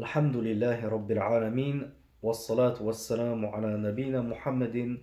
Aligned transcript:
الحمد 0.00 0.36
لله 0.36 0.88
رب 0.88 1.10
العالمين 1.10 1.90
والصلاة 2.22 2.82
والسلام 2.82 3.46
على 3.46 3.76
نبينا 3.76 4.20
محمد 4.22 4.98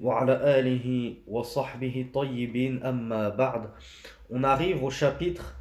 وعلى 0.00 0.34
آله 0.58 1.14
وصحبه 1.28 2.06
طيبين 2.14 2.82
أما 2.82 3.28
بعد 3.28 3.68
On 4.30 4.42
arrive 4.44 4.82
au 4.82 4.88
chapitre 4.88 5.54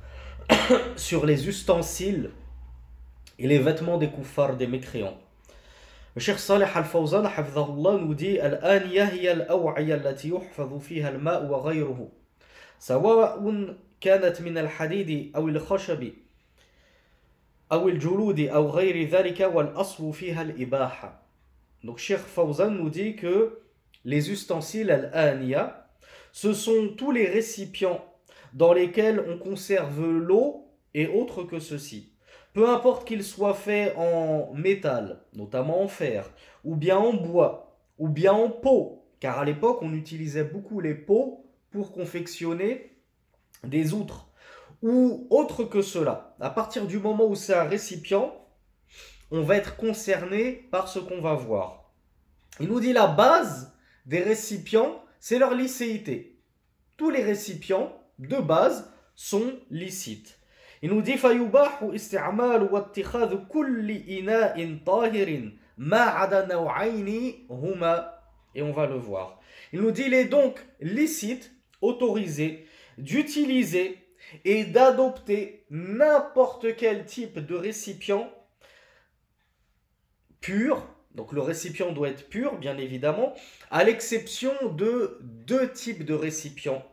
sur 0.96 1.26
les 1.26 1.50
ustensiles 1.50 2.30
et 3.38 3.48
les 3.48 3.60
vêtements 3.60 3.98
des 3.98 4.10
kuffars, 4.10 4.56
des 4.56 4.68
mécréants. 4.68 5.20
Le 6.16 6.22
Cheikh 6.22 6.40
Salih 6.40 6.72
Al-Fawzan 6.74 7.24
nous 8.00 8.14
dit 8.14 8.40
الآنية 8.40 9.04
هي 9.04 9.32
الأوعية 9.32 9.96
التي 9.96 10.30
يحفظ 10.30 10.80
فيها 10.80 11.10
الماء 11.10 11.46
وغيره 11.46 12.10
سواء 12.80 13.76
كانت 14.00 14.42
من 14.42 14.58
الحديد 14.58 15.32
أو 15.36 15.48
الخشب 15.48 16.23
أو 17.73 17.89
الجلود 17.89 18.41
أو 18.41 18.71
غير 18.71 19.09
ذلك 19.09 19.41
والأصل 19.41 20.13
فيها 20.13 20.43
الإباحة 20.43 21.29
Donc 21.85 21.99
Cheikh 21.99 22.19
Fawzan 22.19 22.71
nous 22.71 22.91
dit 22.91 23.15
que 23.15 23.61
les 24.05 24.31
ustensiles 24.31 24.91
al-aniya, 24.91 25.89
ce 26.33 26.53
sont 26.53 26.89
tous 26.97 27.13
les 27.13 27.27
récipients 27.27 28.05
dans 28.53 28.73
lesquels 28.73 29.25
on 29.29 29.39
conserve 29.39 30.11
l'eau 30.11 30.67
et 30.95 31.07
autres 31.07 31.45
que 31.45 31.61
ceci. 31.61 32.13
Peu 32.53 32.69
importe 32.69 33.07
qu'ils 33.07 33.23
soient 33.23 33.55
faits 33.55 33.95
en 33.97 34.53
métal, 34.55 35.21
notamment 35.35 35.83
en 35.83 35.89
fer, 35.89 36.29
ou 36.65 36.75
bien 36.75 36.97
en 36.97 37.13
bois, 37.13 37.77
ou 37.99 38.09
bien 38.09 38.33
en 38.33 38.49
peau, 38.49 39.05
car 39.21 39.39
à 39.39 39.45
l'époque 39.45 39.79
on 39.83 39.93
utilisait 39.93 40.45
beaucoup 40.45 40.81
les 40.81 40.95
peaux 40.95 41.45
pour 41.71 41.93
confectionner 41.93 42.97
des 43.65 43.93
outres, 43.93 44.29
ou 44.83 45.27
autre 45.31 45.65
que 45.65 45.83
cela. 45.83 46.37
À 46.41 46.51
partir 46.51 46.87
du 46.87 46.99
moment 46.99 47.27
où 47.27 47.35
c'est 47.35 47.55
un 47.55 47.65
récipient, 47.65 48.35
on 49.31 49.43
va 49.43 49.57
être 49.57 49.77
concerné 49.77 50.69
par 50.71 50.89
ce 50.89 50.99
qu'on 50.99 51.21
va 51.21 51.35
voir. 51.35 51.93
Il 52.61 52.69
nous 52.69 52.81
dit 52.81 52.93
la 52.93 53.07
base 53.07 53.75
des 54.07 54.21
récipients, 54.21 55.03
c'est 55.21 55.39
leur 55.39 55.55
licéité. 55.55 56.41
Tous 56.97 57.11
les 57.11 57.23
récipients, 57.23 57.93
de 58.19 58.37
base, 58.37 58.91
sont 59.15 59.53
licites. 59.71 60.39
Il 60.83 60.91
nous 60.91 61.03
dit 61.03 61.17
فيباح 61.17 61.83
استعمال 61.83 62.63
واتخاذ 62.73 63.37
كل 63.49 63.91
إناء 63.91 64.79
طاهر 64.87 65.51
ما 65.79 66.01
عدا 66.01 66.47
نوعين 66.47 67.47
هما 67.51 68.19
et 68.55 68.63
on 68.63 68.73
va 68.73 68.87
le 68.87 68.97
voir. 68.97 69.41
Il 69.73 69.81
nous 69.81 69.91
dit 69.91 70.05
il 70.07 70.15
est 70.15 70.25
donc 70.25 70.65
licite, 70.81 71.53
autorisé 71.81 72.67
d'utiliser 72.97 74.02
et 74.46 74.66
d'adopter 74.66 75.66
n'importe 75.70 76.76
quel 76.76 77.06
type 77.06 77.40
de 77.40 77.56
récipient 77.56 78.32
pur. 80.42 80.88
Donc 81.16 81.32
le 81.32 81.42
récipient 81.42 81.92
doit 81.92 82.10
être 82.10 82.28
pur, 82.30 82.58
bien 82.58 82.78
évidemment, 82.78 83.34
à 83.72 83.84
l'exception 83.84 84.54
de 84.72 85.20
deux 85.22 85.72
types 85.72 86.06
de 86.06 86.14
récipients 86.14 86.86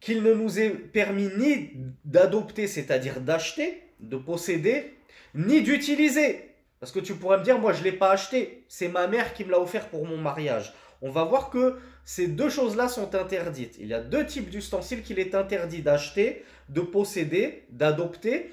qu'il 0.00 0.22
ne 0.22 0.34
nous 0.34 0.60
est 0.60 0.70
permis 0.70 1.28
ni 1.38 1.70
d'adopter, 2.04 2.66
c'est-à-dire 2.66 3.20
d'acheter, 3.20 3.82
de 4.00 4.16
posséder, 4.16 4.94
ni 5.34 5.62
d'utiliser. 5.62 6.50
Parce 6.80 6.92
que 6.92 7.00
tu 7.00 7.14
pourrais 7.14 7.38
me 7.38 7.44
dire, 7.44 7.58
moi 7.58 7.72
je 7.72 7.80
ne 7.80 7.84
l'ai 7.84 7.92
pas 7.92 8.10
acheté, 8.10 8.64
c'est 8.68 8.88
ma 8.88 9.06
mère 9.06 9.32
qui 9.32 9.44
me 9.44 9.50
l'a 9.50 9.60
offert 9.60 9.88
pour 9.88 10.06
mon 10.06 10.18
mariage 10.18 10.74
on 11.02 11.10
va 11.10 11.24
voir 11.24 11.50
que 11.50 11.76
ces 12.04 12.28
deux 12.28 12.48
choses-là 12.48 12.88
sont 12.88 13.14
interdites. 13.14 13.76
Il 13.78 13.88
y 13.88 13.94
a 13.94 14.00
deux 14.00 14.26
types 14.26 14.50
d'ustensiles 14.50 15.02
qu'il 15.02 15.18
est 15.18 15.34
interdit 15.34 15.82
d'acheter, 15.82 16.44
de 16.68 16.80
posséder, 16.80 17.64
d'adopter 17.70 18.50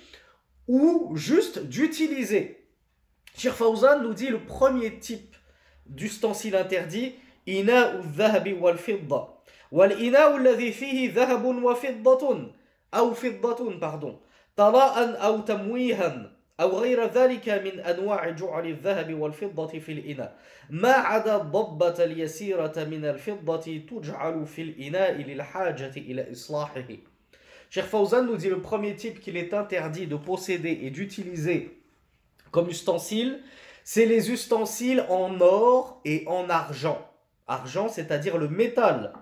ou 0.67 1.11
juste 1.15 1.59
d'utiliser. 1.59 2.65
Shir 3.37 3.55
nous 4.01 4.13
dit 4.13 4.27
le 4.27 4.39
premier 4.39 4.99
type 4.99 5.35
d'ustensile 5.85 6.55
interdit, 6.55 7.15
ina 7.47 7.95
ou 7.97 8.03
dhahabi 8.03 8.53
wal 8.53 8.77
fidda. 8.77 9.27
Wal 9.71 10.01
ina 10.01 10.31
ou 10.31 10.39
fihi 10.71 11.11
wa 11.15 11.77
ou 12.91 13.79
pardon. 13.79 14.19
Tala'an 14.55 15.33
ou 15.33 15.41
tamwihan. 15.41 16.29
أو 16.62 16.78
غير 16.78 17.06
ذلك 17.06 17.48
من 17.48 17.80
أنواع 17.80 18.30
جعل 18.30 18.66
الذهب 18.66 19.14
والفضة 19.14 19.78
في 19.78 19.92
الإناء 19.92 20.36
ما 20.70 20.92
عدا 20.92 21.36
الضبة 21.36 22.04
اليسيرة 22.04 22.84
من 22.84 23.04
الفضة 23.04 23.80
تجعل 23.90 24.46
في 24.46 24.62
الإناء 24.62 25.12
للحاجة 25.12 25.92
إلى 25.96 26.32
إصلاحه 26.32 26.84
Cheikh 27.70 27.84
Fawzan 27.84 28.22
nous 28.22 28.36
dit 28.36 28.48
le 28.48 28.62
premier 28.62 28.96
type 28.96 29.20
qu'il 29.20 29.36
est 29.36 29.52
interdit 29.52 30.06
de 30.06 30.16
posséder 30.16 30.78
et 30.84 30.90
d'utiliser 30.90 31.78
comme 32.50 32.70
ustensile, 32.70 33.40
c'est 33.84 34.06
les 34.06 34.30
ustensiles 34.30 35.04
en 35.08 35.40
or 35.40 36.00
et 36.04 36.24
en 36.26 36.48
argent. 36.48 36.98
Argent, 37.46 37.88
c'est-à-dire 37.88 38.38
le 38.38 38.48
métal. 38.48 39.12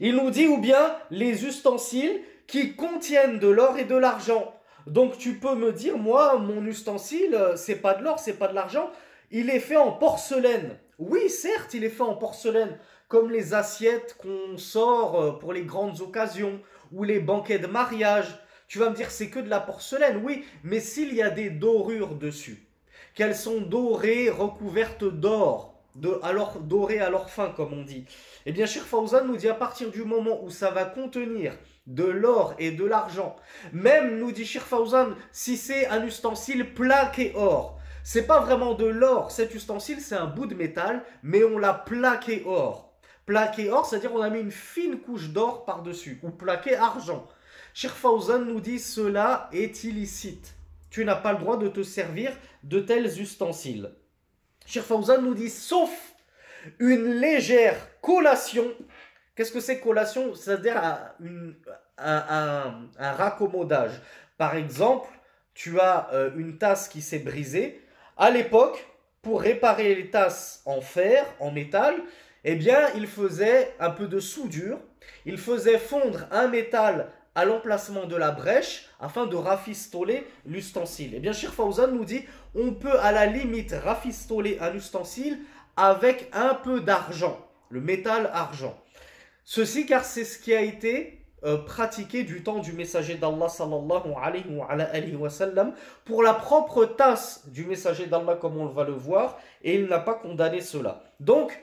Il 0.00 0.16
nous 0.16 0.30
dit 0.30 0.46
ou 0.46 0.58
bien 0.58 0.96
les 1.10 1.44
ustensiles 1.44 2.20
qui 2.46 2.74
contiennent 2.74 3.38
de 3.38 3.48
l'or 3.48 3.78
et 3.78 3.84
de 3.84 3.96
l'argent. 3.96 4.53
Donc 4.87 5.17
tu 5.17 5.35
peux 5.35 5.55
me 5.55 5.71
dire, 5.71 5.97
moi, 5.97 6.37
mon 6.37 6.63
ustensile, 6.65 7.33
euh, 7.33 7.55
c'est 7.55 7.77
pas 7.77 7.95
de 7.95 8.03
l'or, 8.03 8.19
c'est 8.19 8.37
pas 8.37 8.47
de 8.47 8.53
l'argent, 8.53 8.91
il 9.31 9.49
est 9.49 9.59
fait 9.59 9.77
en 9.77 9.91
porcelaine. 9.91 10.77
Oui, 10.99 11.29
certes, 11.29 11.73
il 11.73 11.83
est 11.83 11.89
fait 11.89 12.03
en 12.03 12.15
porcelaine, 12.15 12.77
comme 13.07 13.31
les 13.31 13.53
assiettes 13.53 14.15
qu'on 14.19 14.57
sort 14.57 15.21
euh, 15.21 15.31
pour 15.31 15.53
les 15.53 15.63
grandes 15.63 16.01
occasions 16.01 16.61
ou 16.91 17.03
les 17.03 17.19
banquets 17.19 17.59
de 17.59 17.67
mariage. 17.67 18.37
Tu 18.67 18.77
vas 18.77 18.89
me 18.89 18.95
dire, 18.95 19.09
c'est 19.09 19.29
que 19.29 19.39
de 19.39 19.49
la 19.49 19.59
porcelaine, 19.59 20.21
oui, 20.23 20.45
mais 20.63 20.79
s'il 20.79 21.13
y 21.13 21.21
a 21.21 21.29
des 21.29 21.49
dorures 21.49 22.15
dessus, 22.15 22.63
qu'elles 23.15 23.35
sont 23.35 23.61
dorées, 23.61 24.29
recouvertes 24.29 25.03
d'or, 25.03 25.73
alors 26.21 26.59
dorées 26.59 26.99
à 26.99 27.09
leur 27.09 27.29
fin, 27.29 27.49
comme 27.49 27.73
on 27.73 27.83
dit, 27.83 28.05
eh 28.45 28.51
bien, 28.51 28.65
Sheikh 28.65 28.83
Fawzan 28.83 29.25
nous 29.25 29.37
dit 29.37 29.47
à 29.47 29.53
partir 29.53 29.89
du 29.89 30.03
moment 30.03 30.43
où 30.43 30.49
ça 30.49 30.69
va 30.69 30.85
contenir 30.85 31.53
de 31.87 32.03
l'or 32.03 32.55
et 32.57 32.71
de 32.71 32.83
l'argent, 32.83 33.35
même 33.73 34.17
nous 34.17 34.31
dit 34.31 34.45
Fawzan, 34.45 35.15
si 35.31 35.57
c'est 35.57 35.87
un 35.87 36.03
ustensile 36.03 36.73
plaqué 36.73 37.31
or, 37.35 37.79
c'est 38.03 38.27
pas 38.27 38.39
vraiment 38.39 38.73
de 38.73 38.85
l'or, 38.85 39.31
cet 39.31 39.53
ustensile 39.55 40.01
c'est 40.01 40.15
un 40.15 40.27
bout 40.27 40.45
de 40.45 40.55
métal, 40.55 41.03
mais 41.23 41.43
on 41.43 41.57
l'a 41.57 41.73
plaqué 41.73 42.43
or. 42.45 42.93
Plaqué 43.25 43.69
or, 43.71 43.85
c'est-à-dire 43.85 44.13
on 44.13 44.21
a 44.21 44.29
mis 44.29 44.39
une 44.39 44.51
fine 44.51 44.99
couche 44.99 45.29
d'or 45.29 45.65
par-dessus, 45.65 46.19
ou 46.21 46.29
plaqué 46.29 46.75
argent. 46.75 47.27
Fawzan 47.73 48.45
nous 48.45 48.61
dit 48.61 48.79
cela 48.79 49.49
est 49.51 49.83
illicite. 49.83 50.55
Tu 50.89 51.03
n'as 51.03 51.15
pas 51.15 51.33
le 51.33 51.39
droit 51.39 51.57
de 51.57 51.67
te 51.67 51.83
servir 51.83 52.31
de 52.63 52.79
tels 52.79 53.19
ustensiles. 53.19 53.91
Fawzan 54.65 55.21
nous 55.21 55.33
dit 55.33 55.49
sauf 55.49 55.91
une 56.79 57.15
légère 57.15 57.75
collation. 58.01 58.65
Qu'est-ce 59.35 59.51
que 59.51 59.59
c'est 59.59 59.79
collation? 59.79 60.33
C'est-à-dire 60.33 60.81
un, 61.97 62.87
raccommodage. 62.97 64.01
Par 64.37 64.55
exemple, 64.55 65.09
tu 65.53 65.79
as 65.79 66.09
euh, 66.13 66.31
une 66.37 66.57
tasse 66.57 66.87
qui 66.87 67.01
s'est 67.01 67.19
brisée. 67.19 67.81
À 68.17 68.29
l'époque, 68.31 68.85
pour 69.21 69.41
réparer 69.41 69.95
les 69.95 70.09
tasses 70.09 70.61
en 70.65 70.81
fer, 70.81 71.25
en 71.39 71.51
métal, 71.51 71.95
eh 72.43 72.55
bien, 72.55 72.89
il 72.95 73.07
faisait 73.07 73.73
un 73.79 73.89
peu 73.89 74.07
de 74.07 74.19
soudure. 74.19 74.79
Il 75.25 75.37
faisait 75.37 75.79
fondre 75.79 76.27
un 76.31 76.47
métal 76.47 77.09
à 77.33 77.43
l'emplacement 77.43 78.05
de 78.05 78.15
la 78.15 78.31
brèche 78.31 78.89
afin 79.01 79.25
de 79.25 79.35
rafistoler 79.35 80.25
l'ustensile. 80.45 81.11
Eh 81.15 81.19
bien, 81.19 81.33
Shir 81.33 81.53
Fawzan 81.53 81.91
nous 81.91 82.05
dit 82.05 82.25
on 82.55 82.73
peut 82.73 82.97
à 82.99 83.11
la 83.11 83.25
limite 83.25 83.73
rafistoler 83.83 84.57
un 84.61 84.73
ustensile 84.73 85.39
avec 85.75 86.29
un 86.31 86.53
peu 86.53 86.79
d'argent, 86.79 87.37
le 87.69 87.81
métal 87.81 88.29
argent. 88.33 88.79
Ceci 89.45 89.85
car 89.85 90.03
c'est 90.03 90.25
ce 90.25 90.39
qui 90.39 90.53
a 90.55 90.61
été 90.61 91.21
euh, 91.43 91.57
pratiqué 91.57 92.23
du 92.23 92.41
temps 92.41 92.57
du 92.57 92.73
messager 92.73 93.13
d'Allah 93.15 93.47
sallallahu 93.47 94.11
pour 96.03 96.23
la 96.23 96.33
propre 96.33 96.85
tasse 96.85 97.47
du 97.47 97.65
messager 97.65 98.07
d'Allah 98.07 98.35
comme 98.35 98.57
on 98.57 98.65
va 98.65 98.83
le 98.83 98.93
voir 98.93 99.37
et 99.61 99.75
il 99.75 99.85
n'a 99.85 99.99
pas 99.99 100.15
condamné 100.15 100.61
cela. 100.61 101.03
Donc 101.19 101.61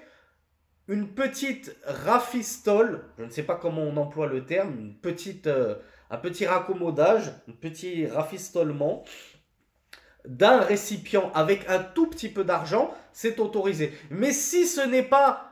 une 0.86 1.08
petite 1.08 1.76
rafistole, 1.84 3.04
je 3.18 3.24
ne 3.24 3.30
sais 3.30 3.42
pas 3.42 3.56
comment 3.56 3.82
on 3.82 3.96
emploie 3.96 4.28
le 4.28 4.46
terme, 4.46 4.94
petite, 5.02 5.48
euh, 5.48 5.74
un 6.10 6.18
petit 6.18 6.46
raccommodage, 6.46 7.32
un 7.48 7.52
petit 7.60 8.06
rafistolement 8.06 9.02
d'un 10.24 10.60
récipient 10.60 11.32
avec 11.34 11.68
un 11.68 11.80
tout 11.80 12.06
petit 12.06 12.28
peu 12.28 12.44
d'argent, 12.44 12.94
c'est 13.12 13.40
autorisé. 13.40 13.92
Mais 14.10 14.30
si 14.30 14.66
ce 14.66 14.80
n'est 14.80 15.02
pas 15.02 15.51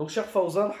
Donc 0.00 0.08
Cheikh 0.08 0.24
Fawzan 0.24 0.72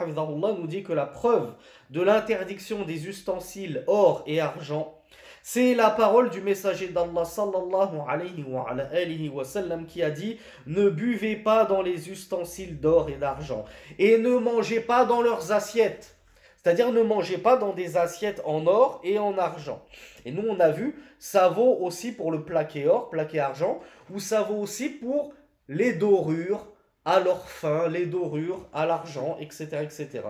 nous 0.58 0.66
dit 0.66 0.82
que 0.82 0.94
la 0.94 1.04
preuve 1.04 1.52
de 1.90 2.00
l'interdiction 2.00 2.86
des 2.86 3.06
ustensiles 3.06 3.84
or 3.86 4.22
et 4.26 4.40
argent 4.40 4.94
C'est 5.42 5.74
la 5.74 5.90
parole 5.90 6.30
du 6.30 6.40
messager 6.40 6.88
d'Allah 6.88 7.26
sallallahu 7.26 7.98
alayhi 8.08 9.28
wa, 9.28 9.44
sallam 9.44 9.84
qui 9.84 10.02
a 10.02 10.10
dit 10.10 10.38
Ne 10.64 10.88
buvez 10.88 11.36
pas 11.36 11.66
dans 11.66 11.82
les 11.82 12.08
ustensiles 12.08 12.80
d'or 12.80 13.10
et 13.10 13.16
d'argent 13.16 13.66
et 13.98 14.16
ne 14.16 14.38
mangez 14.38 14.80
pas 14.80 15.04
dans 15.04 15.20
leurs 15.20 15.52
assiettes. 15.52 16.16
C'est-à-dire 16.56 16.90
ne 16.90 17.02
mangez 17.02 17.36
pas 17.36 17.58
dans 17.58 17.74
des 17.74 17.98
assiettes 17.98 18.40
en 18.46 18.66
or 18.66 19.02
et 19.04 19.18
en 19.18 19.36
argent. 19.36 19.84
Et 20.24 20.32
nous 20.32 20.48
on 20.48 20.58
a 20.60 20.70
vu, 20.70 20.98
ça 21.18 21.50
vaut 21.50 21.76
aussi 21.82 22.12
pour 22.12 22.32
le 22.32 22.42
plaqué 22.42 22.86
or, 22.86 23.10
plaqué 23.10 23.38
argent, 23.38 23.80
ou 24.10 24.18
ça 24.18 24.40
vaut 24.40 24.56
aussi 24.56 24.88
pour 24.88 25.34
les 25.68 25.92
dorures 25.92 26.66
à 27.04 27.20
leur 27.20 27.48
fin, 27.48 27.88
les 27.88 28.06
dorures 28.06 28.66
à 28.72 28.86
l'argent, 28.86 29.36
etc., 29.40 29.68
etc. 29.82 30.22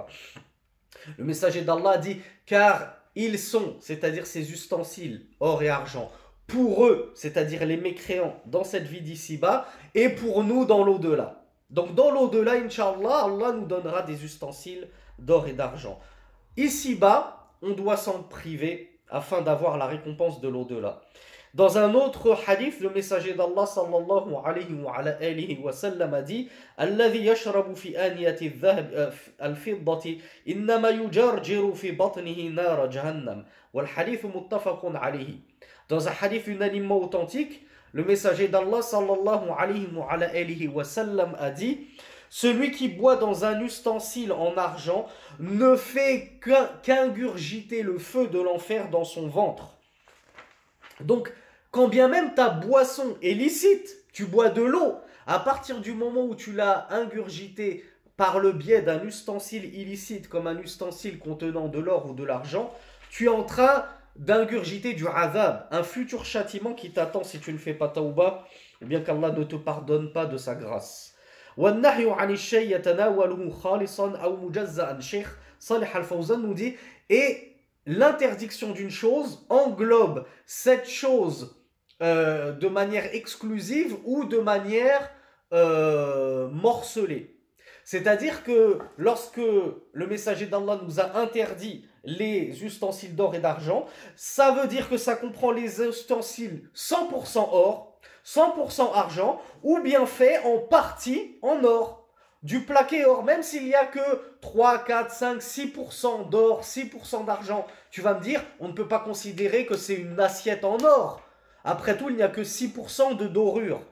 Le 1.17 1.25
messager 1.25 1.63
d'Allah 1.63 1.99
dit 1.99 2.21
Car 2.47 2.95
ils 3.15 3.39
sont, 3.39 3.77
c'est-à-dire 3.81 4.27
ces 4.27 4.53
ustensiles, 4.53 5.27
or 5.41 5.63
et 5.63 5.69
argent, 5.69 6.11
pour 6.47 6.87
eux, 6.87 7.13
c'est-à-dire 7.15 7.65
les 7.65 7.77
mécréants, 7.77 8.41
dans 8.47 8.65
cette 8.65 8.87
vie 8.87 9.01
d'ici-bas, 9.01 9.67
et 9.95 10.09
pour 10.09 10.45
nous 10.45 10.65
dans 10.65 10.85
l'au-delà. 10.85 11.45
Donc 11.71 11.95
dans 11.95 12.11
l'au-delà, 12.11 12.53
Inch'Allah, 12.53 13.25
Allah 13.25 13.53
nous 13.53 13.67
donnera 13.67 14.03
des 14.03 14.25
ustensiles 14.25 14.89
d'or 15.19 15.47
et 15.47 15.53
d'argent. 15.53 16.01
Ici-bas, 16.57 17.53
on 17.63 17.71
doit 17.71 17.97
s'en 17.97 18.23
priver 18.23 18.99
afin 19.09 19.43
d'avoir 19.43 19.77
la 19.77 19.87
récompense 19.87 20.41
de 20.41 20.49
l'au-delà. 20.49 21.03
Dans 21.56 21.78
un 21.78 21.94
autre 21.94 22.38
hadith, 22.48 22.82
le 22.82 22.90
messager 22.90 23.34
d'Allah 23.34 23.66
sallallahu 23.66 24.36
alayhi 24.44 24.74
wa, 24.74 24.98
alayhi 24.98 25.58
wa 25.64 25.72
sallam 25.72 26.14
a 26.14 26.22
dit 26.22 26.50
الذي 26.80 27.26
يشرب 27.26 27.74
في 27.76 27.98
آنية 28.08 28.38
الذهب 28.42 29.14
الفضة 29.42 30.18
إنما 30.50 30.90
يجرجر 30.90 31.74
في 31.74 31.92
بطنه 31.92 32.50
نار 32.50 32.88
جهنم 32.88 33.46
والحديث 33.74 34.26
متفق 34.26 34.82
عليه 34.96 35.40
Dans 35.88 36.08
un 36.08 36.12
hadith 36.12 36.48
unanimement 36.48 36.98
authentique, 36.98 37.66
le 37.94 38.04
messager 38.04 38.50
d'Allah 38.50 38.82
sallallahu 38.82 39.52
alayhi 39.58 39.88
wa, 39.96 40.12
alayhi 40.12 40.68
wa 40.68 40.84
sallam 40.84 41.38
a 41.40 41.52
dit 41.52 41.88
Celui 42.30 42.72
qui 42.72 42.90
boit 42.90 43.16
dans 43.16 43.46
un 43.46 43.62
ustensile 43.62 44.34
en 44.34 44.58
argent 44.58 45.08
ne 45.40 45.78
fait 45.78 46.34
qu'ingurgiter 46.84 47.82
le 47.82 47.98
feu 47.98 48.28
de 48.28 48.42
l'enfer 48.42 48.90
dans 48.90 49.06
son 49.06 49.28
ventre. 49.30 49.78
Donc, 51.05 51.33
quand 51.71 51.89
bien 51.89 52.09
même 52.09 52.35
ta 52.35 52.49
boisson 52.49 53.17
est 53.23 53.35
licite, 53.35 54.05
tu 54.13 54.27
bois 54.27 54.49
de 54.49 54.63
l'eau, 54.63 54.97
à 55.27 55.39
partir 55.39 55.81
du 55.81 55.93
moment 55.93 56.25
où 56.25 56.35
tu 56.35 56.53
l'as 56.53 56.87
ingurgité 56.91 57.85
par 58.17 58.39
le 58.39 58.53
biais 58.53 58.83
d'un 58.83 59.03
ustensile 59.05 59.65
illicite 59.75 60.29
comme 60.29 60.47
un 60.47 60.59
ustensile 60.59 61.19
contenant 61.19 61.69
de 61.69 61.79
l'or 61.79 62.11
ou 62.11 62.15
de 62.15 62.25
l'argent, 62.25 62.75
tu 63.11 63.27
es 63.27 63.29
en 63.29 63.45
train 63.45 63.85
d'ingurgiter 64.17 64.93
du 64.93 65.07
azab, 65.09 65.67
un 65.71 65.83
futur 65.83 66.25
châtiment 66.25 66.75
qui 66.75 66.91
t'attend 66.91 67.25
si 67.25 67.39
tu 67.39 67.53
ne 67.53 67.59
fais 67.59 67.73
pas 67.75 67.89
taouba, 67.89 68.45
ou 68.83 68.87
bien 68.87 69.01
qu'Allah 69.01 69.31
ne 69.31 69.45
te 69.45 69.57
pardonne 69.57 70.13
pas 70.13 70.27
de 70.27 70.37
sa 70.37 70.55
grâce. 70.55 71.15
Et 77.09 77.50
l'interdiction 77.87 78.73
d'une 78.73 78.91
chose 78.91 79.47
englobe 79.49 80.27
cette 80.47 80.89
chose 80.89 81.57
euh, 82.03 82.53
de 82.53 82.69
manière 82.69 83.15
exclusive 83.15 83.97
ou 84.05 84.25
de 84.25 84.39
manière 84.39 85.11
euh, 85.53 86.49
morcelée. 86.49 87.37
C'est-à-dire 87.85 88.45
que 88.45 88.79
lorsque 88.97 89.41
le 89.93 90.07
messager 90.07 90.47
d'Allah 90.47 90.81
nous 90.83 91.01
a 91.01 91.19
interdit 91.19 91.85
les 92.05 92.65
ustensiles 92.65 93.17
d'or 93.17 93.35
et 93.35 93.41
d'argent, 93.41 93.87
ça 94.17 94.53
veut 94.53 94.69
dire 94.69 94.89
que 94.89 94.97
ça 94.97 95.17
comprend 95.17 95.51
les 95.51 95.83
ustensiles 95.83 96.71
100% 96.75 97.49
or, 97.53 97.99
100% 98.25 98.93
argent, 98.95 99.41
ou 99.63 99.81
bien 99.81 100.07
fait 100.07 100.39
en 100.45 100.59
partie 100.59 101.39
en 101.43 101.65
or 101.65 102.00
du 102.43 102.65
plaqué 102.65 103.05
or, 103.05 103.23
même 103.23 103.43
s'il 103.43 103.65
n'y 103.65 103.75
a 103.75 103.85
que 103.85 104.01
3, 104.41 104.85
4, 104.85 105.11
5, 105.11 105.39
6% 105.39 106.31
d'or, 106.31 106.63
6% 106.63 107.25
d'argent, 107.25 107.67
tu 107.91 108.01
vas 108.01 108.15
me 108.15 108.21
dire, 108.21 108.43
on 108.61 108.69
ne 108.69 108.73
peut 108.73 108.89
pas 108.89 109.01
considérer 109.01 109.67
que 109.67 109.77
c'est 109.77 109.95
une 109.95 110.19
assiette 110.19 110.65
en 110.65 110.79
or. 110.79 111.23
Après 111.65 111.97
tout, 111.97 112.09
il 112.09 112.17
n'y 112.17 112.23
a 112.23 112.29
que 112.29 112.41
6% 112.41 113.17
de 113.17 113.27
dorure. 113.27 113.83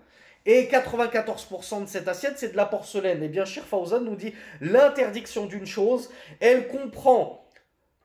Et 0.46 0.64
94% 0.64 1.82
de 1.82 1.86
cette 1.86 2.08
assiette, 2.08 2.38
c'est 2.38 2.52
de 2.52 2.56
la 2.56 2.64
porcelaine. 2.64 3.22
Et 3.22 3.28
bien, 3.28 3.44
Shir 3.44 3.64
Fawzan 3.64 4.00
nous 4.00 4.16
dit, 4.16 4.32
l'interdiction 4.62 5.44
d'une 5.44 5.66
chose, 5.66 6.08
elle 6.40 6.68
comprend 6.68 7.44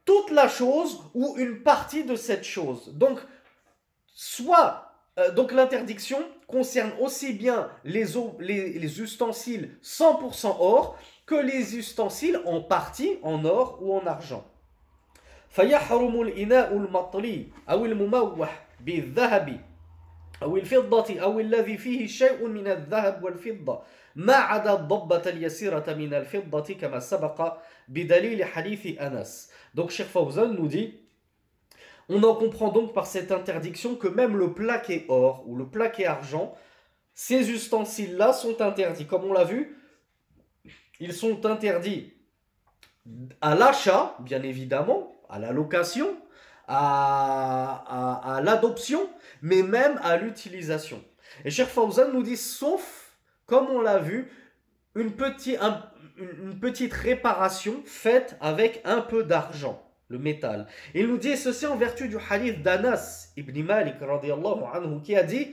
toute 0.04 0.31
la 0.31 0.50
chose 0.50 1.00
ou 1.13 1.36
une 1.38 1.63
partie 1.63 2.04
de 2.04 2.16
cette 2.16 2.44
chose. 2.44 2.92
Donc, 2.96 3.19
soit 4.07 4.94
euh, 5.19 5.31
donc 5.31 5.51
l'interdiction 5.51 6.19
concerne 6.53 6.93
aussi 7.00 7.33
bien 7.33 7.71
les, 7.85 8.05
les, 8.41 9.00
ustensiles 9.00 9.71
100% 9.83 10.56
or 10.61 10.99
que 11.27 11.35
les 11.35 11.77
ustensiles 11.77 12.41
en 12.47 12.61
partie 12.61 13.19
en 13.23 13.45
or 13.45 13.79
ou 13.83 13.95
en 13.95 14.06
argent. 14.06 14.45
فيحرم 15.50 16.21
الإناء 16.21 16.77
المطلي 16.77 17.47
أو 17.71 17.85
المموح 17.85 18.67
بالذهب 18.81 19.61
أو 20.43 20.56
الفضة 20.56 21.21
أو 21.21 21.41
الذي 21.41 21.77
فيه 21.77 22.06
شيء 22.06 22.47
من 22.47 22.69
الذهب 22.69 23.25
والفضة 23.25 23.83
ما 24.17 24.35
عدا 24.35 24.73
الضبة 24.73 25.23
اليسيرة 25.27 25.95
من 25.95 26.15
الفضة 26.15 26.75
كما 26.75 27.00
سبق 27.00 27.56
بدليل 27.89 28.45
حديث 28.45 29.00
أنس. 29.00 29.50
Donc 29.75 29.91
Cheikh 29.91 30.06
Fawzan 30.06 30.49
nous 30.49 30.69
dit 30.69 30.95
on 32.10 32.22
en 32.24 32.36
comprend 32.36 32.70
donc 32.70 32.94
par 32.94 33.08
cette 33.08 33.32
interdiction 33.32 33.96
que 33.96 34.08
même 34.08 34.38
le 34.38 34.54
plaqué 34.54 35.06
or 35.08 35.44
ou 35.48 35.56
le 35.56 35.68
plaqué 35.68 36.06
argent, 36.06 36.56
ces 37.14 37.50
ustensiles-là 37.52 38.34
sont 38.34 38.62
interdits. 38.62 39.06
Comme 39.06 39.24
on 39.24 39.34
l'a 39.34 39.46
vu, 39.46 39.78
ils 41.00 41.14
sont 41.14 41.46
interdits 41.46 42.14
à 43.42 43.56
l'achat, 43.56 44.18
bien 44.20 44.44
évidemment, 44.44 45.14
à 45.30 45.40
la 45.40 45.52
location, 45.52 46.18
à, 46.68 48.42
l'adoption, 48.44 49.10
mais 49.42 49.64
même 49.64 50.00
à 50.04 50.18
l'utilisation. 50.18 51.04
Et 51.46 51.52
Cheikh 51.52 51.68
Fawzan 51.68 52.12
nous 52.14 52.24
dit, 52.24 52.38
sauf, 52.38 53.18
comme 53.46 53.70
on 53.70 53.82
l'a 53.82 54.00
vu, 54.00 54.32
une, 54.96 55.12
une 56.18 56.60
petite 56.60 56.94
réparation 56.94 57.82
faite 57.86 58.38
avec 58.42 58.82
un 58.86 59.01
peu 59.01 59.24
d'argent 59.24 59.82
le 60.13 60.20
métal. 60.20 60.67
Il 60.93 61.08
nous 61.08 61.17
dit 61.17 61.36
ceci 61.36 61.65
en 61.65 61.75
vertu 61.75 62.08
du 62.08 62.17
hadith 62.29 62.62
d'Anas 62.62 63.34
ibn 63.36 63.62
Malik 63.63 63.96
anhu 64.01 65.01
qui 65.01 65.15
a 65.15 65.24
dit 65.24 65.48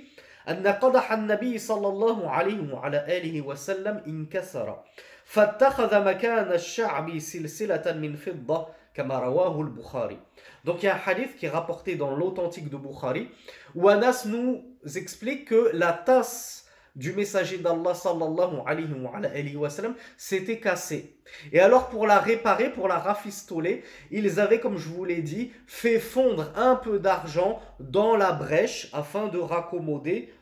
أن 0.49 0.67
قدح 0.67 1.13
النبي 1.13 1.59
صلى 1.59 1.89
الله 1.89 2.31
عليه 2.31 2.75
وعلى 2.75 2.99
آله 3.17 3.41
وسلم 3.41 4.03
انكسر 4.07 4.79
فاتخذ 5.25 6.05
مكان 6.05 6.53
الشعب 6.53 7.19
سلسلة 7.19 7.93
من 7.93 8.17
فضة 8.17 8.67
كما 8.95 9.19
رواه 9.19 9.61
البخاري 9.61 10.19
Donc 10.65 10.83
il 10.83 10.87
y 10.87 10.89
a 10.89 10.97
un 10.97 11.01
hadith 11.07 11.37
qui 11.37 11.47
est 11.47 11.51
rapporté 11.51 11.97
dans 11.97 12.17
l'authentique 12.17 12.69
de 12.71 12.77
Bukhari 12.77 13.29
où 13.75 13.89
Anas 13.89 14.25
nous 14.27 14.65
explique 14.97 15.45
que 15.45 15.71
la 15.75 15.93
tasse 15.93 16.67
du 16.97 17.13
messager 17.13 17.59
d'Allah 17.59 17.95
sallallahu 17.95 18.63
alayhi 18.67 19.57
wa, 19.57 19.71
sallam 19.71 19.95
s'était 20.17 20.59
cassé. 20.59 21.17
Et 21.53 21.61
alors 21.61 21.89
pour 21.89 22.07
la 22.07 22.19
réparer, 22.19 22.71
pour 22.71 22.89
la 22.89 22.99
rafistoler, 22.99 23.85
ils 24.11 24.41
avaient, 24.41 24.61
comme 24.61 24.77
je 24.77 24.89
vous 24.89 25.05
l'ai 25.05 25.23
dit, 25.23 25.53
fait 25.67 25.99
fondre 25.99 26.53
un 26.57 26.77
peu 26.77 26.99
d'argent 26.99 27.61
dans 27.79 28.17
la 28.17 28.33
brèche 28.33 28.89
afin 28.93 29.29
de 29.29 29.39
raccommoder 29.39 30.33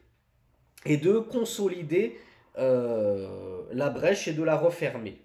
et 0.86 0.96
de 0.96 1.18
consolider 1.18 2.18
euh, 2.58 3.62
la 3.72 3.90
brèche 3.90 4.28
et 4.28 4.32
de 4.32 4.42
la 4.42 4.56
refermer. 4.56 5.20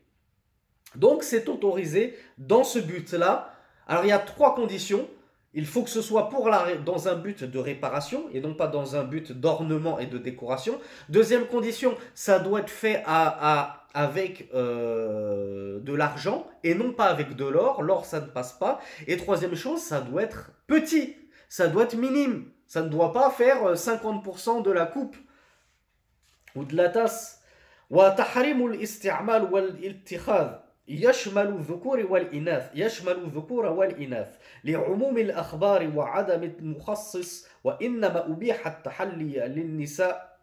Donc 0.96 1.24
c'est 1.24 1.50
autorisé 1.50 2.18
dans 2.38 2.64
ce 2.64 2.80
but-là. 2.80 3.54
Alors 3.88 4.06
il 4.06 4.10
y 4.10 4.14
a 4.14 4.20
trois 4.20 4.56
conditions. 4.56 5.08
Il 5.55 5.67
faut 5.67 5.83
que 5.83 5.91
ce 5.91 6.03
soit 6.03 6.29
pour 6.29 6.49
la, 6.49 6.77
dans 6.77 7.09
un 7.09 7.15
but 7.15 7.43
de 7.43 7.59
réparation 7.59 8.29
et 8.33 8.41
non 8.41 8.55
pas 8.55 8.69
dans 8.69 8.97
un 8.97 9.05
but 9.05 9.33
d'ornement 9.33 9.99
et 9.99 10.07
de 10.07 10.19
décoration. 10.19 10.79
Deuxième 11.09 11.47
condition, 11.47 11.97
ça 12.15 12.39
doit 12.39 12.61
être 12.61 12.71
fait 12.71 13.03
à, 13.07 13.87
avec 13.95 14.51
euh, 14.55 15.81
de 15.81 15.95
l'argent 15.95 16.47
et 16.63 16.75
non 16.75 16.93
pas 16.93 17.07
avec 17.07 17.35
de 17.35 17.47
l'or. 17.47 17.83
L'or, 17.83 18.05
ça 18.05 18.21
ne 18.21 18.27
passe 18.27 18.53
pas. 18.53 18.79
Et 19.07 19.17
troisième 19.17 19.55
chose, 19.55 19.81
ça 19.81 20.01
doit 20.01 20.23
être 20.23 20.51
petit. 20.67 21.17
Ça 21.49 21.67
doit 21.69 21.85
être 21.85 21.97
minime. 21.97 22.51
Ça 22.67 22.83
ne 22.83 22.89
doit 22.89 23.15
pas 23.15 23.31
faire 23.31 23.73
50% 23.73 24.63
de 24.63 24.71
la 24.71 24.85
coupe 24.85 25.17
ou 26.55 26.65
de 26.65 26.77
la 26.77 26.91
tasse. 26.91 27.39
وتحريم 27.91 28.67
الاستعمال 28.67 29.53
والاتخاذ 29.53 30.49
يشمل 30.89 31.47
الذكور 31.47 32.07
والإناث 32.11 32.71
يشمل 32.75 33.13
الذكور 33.13 33.67
والإناث 33.67 34.29
لعموم 34.65 35.19
الأخبار 35.19 35.91
وعدم 35.97 36.43
المخصص 36.43 37.47
وإنما 37.65 38.27
أبيح 38.27 38.67
التحلي 38.67 39.49
للنساء 39.49 40.39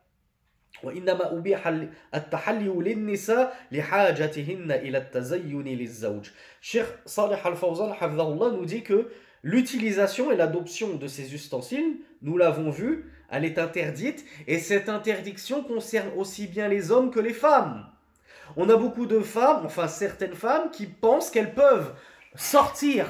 وإنما 0.83 1.37
أبيح 1.37 1.67
التحلي 2.15 2.67
للنساء 2.67 3.57
لحاجتهن 3.71 4.71
إلى 4.71 4.97
التزين 4.97 5.63
للزوج 5.63 6.29
Cheikh 6.61 6.85
Saleh 7.05 7.37
Al-Fawzan 7.43 7.95
nous 8.51 8.65
dit 8.65 8.83
que 8.83 9.09
l'utilisation 9.43 10.31
et 10.31 10.35
l'adoption 10.35 10.95
de 10.95 11.07
ces 11.07 11.33
ustensiles, 11.33 11.97
nous 12.21 12.37
l'avons 12.37 12.69
vu, 12.69 13.11
elle 13.29 13.45
est 13.45 13.57
interdite 13.57 14.25
et 14.47 14.59
cette 14.59 14.89
interdiction 14.89 15.63
concerne 15.63 16.09
aussi 16.17 16.47
bien 16.47 16.67
les 16.67 16.91
hommes 16.91 17.11
que 17.11 17.19
les 17.19 17.33
femmes. 17.33 17.85
On 18.56 18.68
a 18.68 18.76
beaucoup 18.76 19.06
de 19.06 19.20
femmes, 19.20 19.62
enfin 19.64 19.88
certaines 19.88 20.34
femmes, 20.34 20.70
qui 20.70 20.86
pensent 20.86 21.30
qu'elles 21.30 21.54
peuvent 21.54 21.94
sortir 22.34 23.06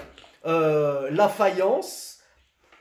euh, 0.47 1.09
la 1.11 1.29
faïence 1.29 2.21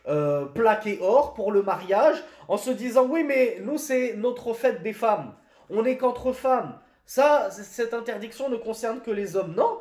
euh, 0.08 0.46
plaquée 0.46 1.00
or 1.02 1.34
pour 1.34 1.52
le 1.52 1.62
mariage 1.62 2.24
en 2.48 2.58
se 2.58 2.72
disant 2.72 3.06
oui 3.06 3.24
mais 3.24 3.58
nous 3.62 3.78
c'est 3.78 4.14
notre 4.16 4.54
fête 4.54 4.82
des 4.82 4.94
femmes, 4.94 5.34
on 5.70 5.86
est 5.86 5.98
qu'entre 5.98 6.32
femmes. 6.32 6.80
Ça, 7.06 7.50
cette 7.50 7.96
interdiction 7.96 8.50
ne 8.50 8.56
concerne 8.56 9.02
que 9.02 9.10
les 9.10 9.36
hommes. 9.36 9.56
Non, 9.56 9.80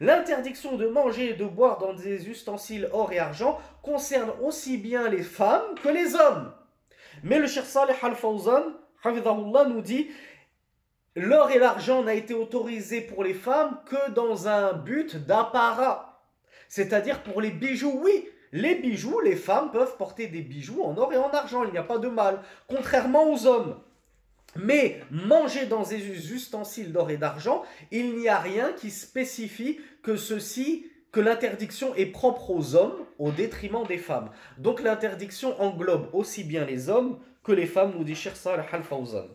L'interdiction 0.00 0.76
de 0.76 0.88
manger 0.88 1.30
et 1.30 1.34
de 1.34 1.44
boire 1.44 1.78
dans 1.78 1.94
des 1.94 2.28
ustensiles 2.28 2.88
or 2.92 3.12
et 3.12 3.18
argent 3.18 3.60
concerne 3.82 4.30
aussi 4.42 4.76
bien 4.76 5.08
les 5.08 5.22
femmes 5.22 5.74
que 5.82 5.88
les 5.88 6.16
hommes. 6.16 6.52
Mais 7.22 7.38
le 7.38 7.46
Cheikh 7.46 7.64
Saleh 7.64 7.94
Al-Fawzan, 8.02 8.64
nous 9.68 9.80
dit 9.80 10.08
L'or 11.16 11.50
et 11.52 11.58
l'argent 11.58 12.02
n'a 12.02 12.14
été 12.14 12.34
autorisé 12.34 13.00
pour 13.00 13.22
les 13.22 13.34
femmes 13.34 13.78
que 13.86 14.10
dans 14.10 14.48
un 14.48 14.72
but 14.72 15.16
d'apparat. 15.16 16.24
C'est-à-dire 16.68 17.22
pour 17.22 17.40
les 17.40 17.50
bijoux, 17.50 18.00
oui. 18.02 18.28
Les 18.50 18.74
bijoux, 18.76 19.20
les 19.20 19.36
femmes 19.36 19.70
peuvent 19.70 19.96
porter 19.96 20.26
des 20.26 20.42
bijoux 20.42 20.82
en 20.82 20.96
or 20.96 21.12
et 21.12 21.16
en 21.16 21.30
argent, 21.30 21.64
il 21.64 21.70
n'y 21.70 21.78
a 21.78 21.84
pas 21.84 21.98
de 21.98 22.08
mal. 22.08 22.40
Contrairement 22.68 23.32
aux 23.32 23.46
hommes. 23.46 23.80
Mais 24.56 25.00
manger 25.10 25.66
dans 25.66 25.82
des 25.82 26.32
ustensiles 26.32 26.92
d'or 26.92 27.10
et 27.10 27.16
d'argent, 27.16 27.62
il 27.90 28.16
n'y 28.16 28.28
a 28.28 28.38
rien 28.38 28.72
qui 28.72 28.90
spécifie 28.90 29.80
que 30.02 30.16
ceci, 30.16 30.86
que 31.10 31.20
l'interdiction 31.20 31.94
est 31.94 32.06
propre 32.06 32.50
aux 32.50 32.74
hommes 32.74 33.04
au 33.18 33.30
détriment 33.30 33.86
des 33.86 33.98
femmes. 33.98 34.30
Donc 34.58 34.82
l'interdiction 34.82 35.60
englobe 35.60 36.10
aussi 36.12 36.44
bien 36.44 36.64
les 36.64 36.88
hommes 36.88 37.18
que 37.44 37.52
les 37.52 37.66
femmes, 37.66 37.92
nous 37.96 38.04
dit 38.04 38.14
Cheikh 38.14 38.34
al-Fawzan. 38.72 39.28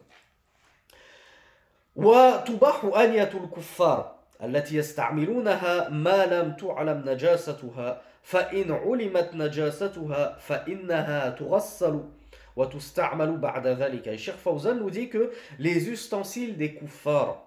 وتباح 1.99 2.85
آنية 2.85 3.31
الكفار 3.45 4.15
التي 4.43 4.77
يستعملونها 4.77 5.89
ما 5.89 6.27
لم 6.27 6.57
تعلم 6.57 7.03
نجاستها 7.07 8.03
فإن 8.23 8.73
علمت 8.73 9.31
نجاستها 9.35 10.39
فإنها 10.39 11.31
تغسل 11.31 12.05
وتستعمل 12.57 13.37
بعد 13.37 13.67
ذلك 13.67 14.09
الشيخ 14.09 14.35
فوزان 14.35 14.79
nous 14.79 14.91
dit 14.91 15.09
que 15.09 15.31
les 15.59 15.89
ustensiles 15.89 16.57
des 16.57 16.75
kuffars 16.75 17.45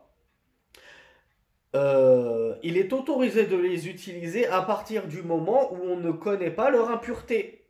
euh, 1.75 2.55
il 2.63 2.77
est 2.77 2.91
autorisé 2.93 3.45
de 3.45 3.57
les 3.57 3.87
utiliser 3.87 4.47
à 4.47 4.61
partir 4.61 5.07
du 5.07 5.21
moment 5.21 5.73
où 5.73 5.77
on 5.83 5.97
ne 5.97 6.11
connaît 6.11 6.49
pas 6.49 6.69
leur 6.69 6.89
impureté. 6.89 7.65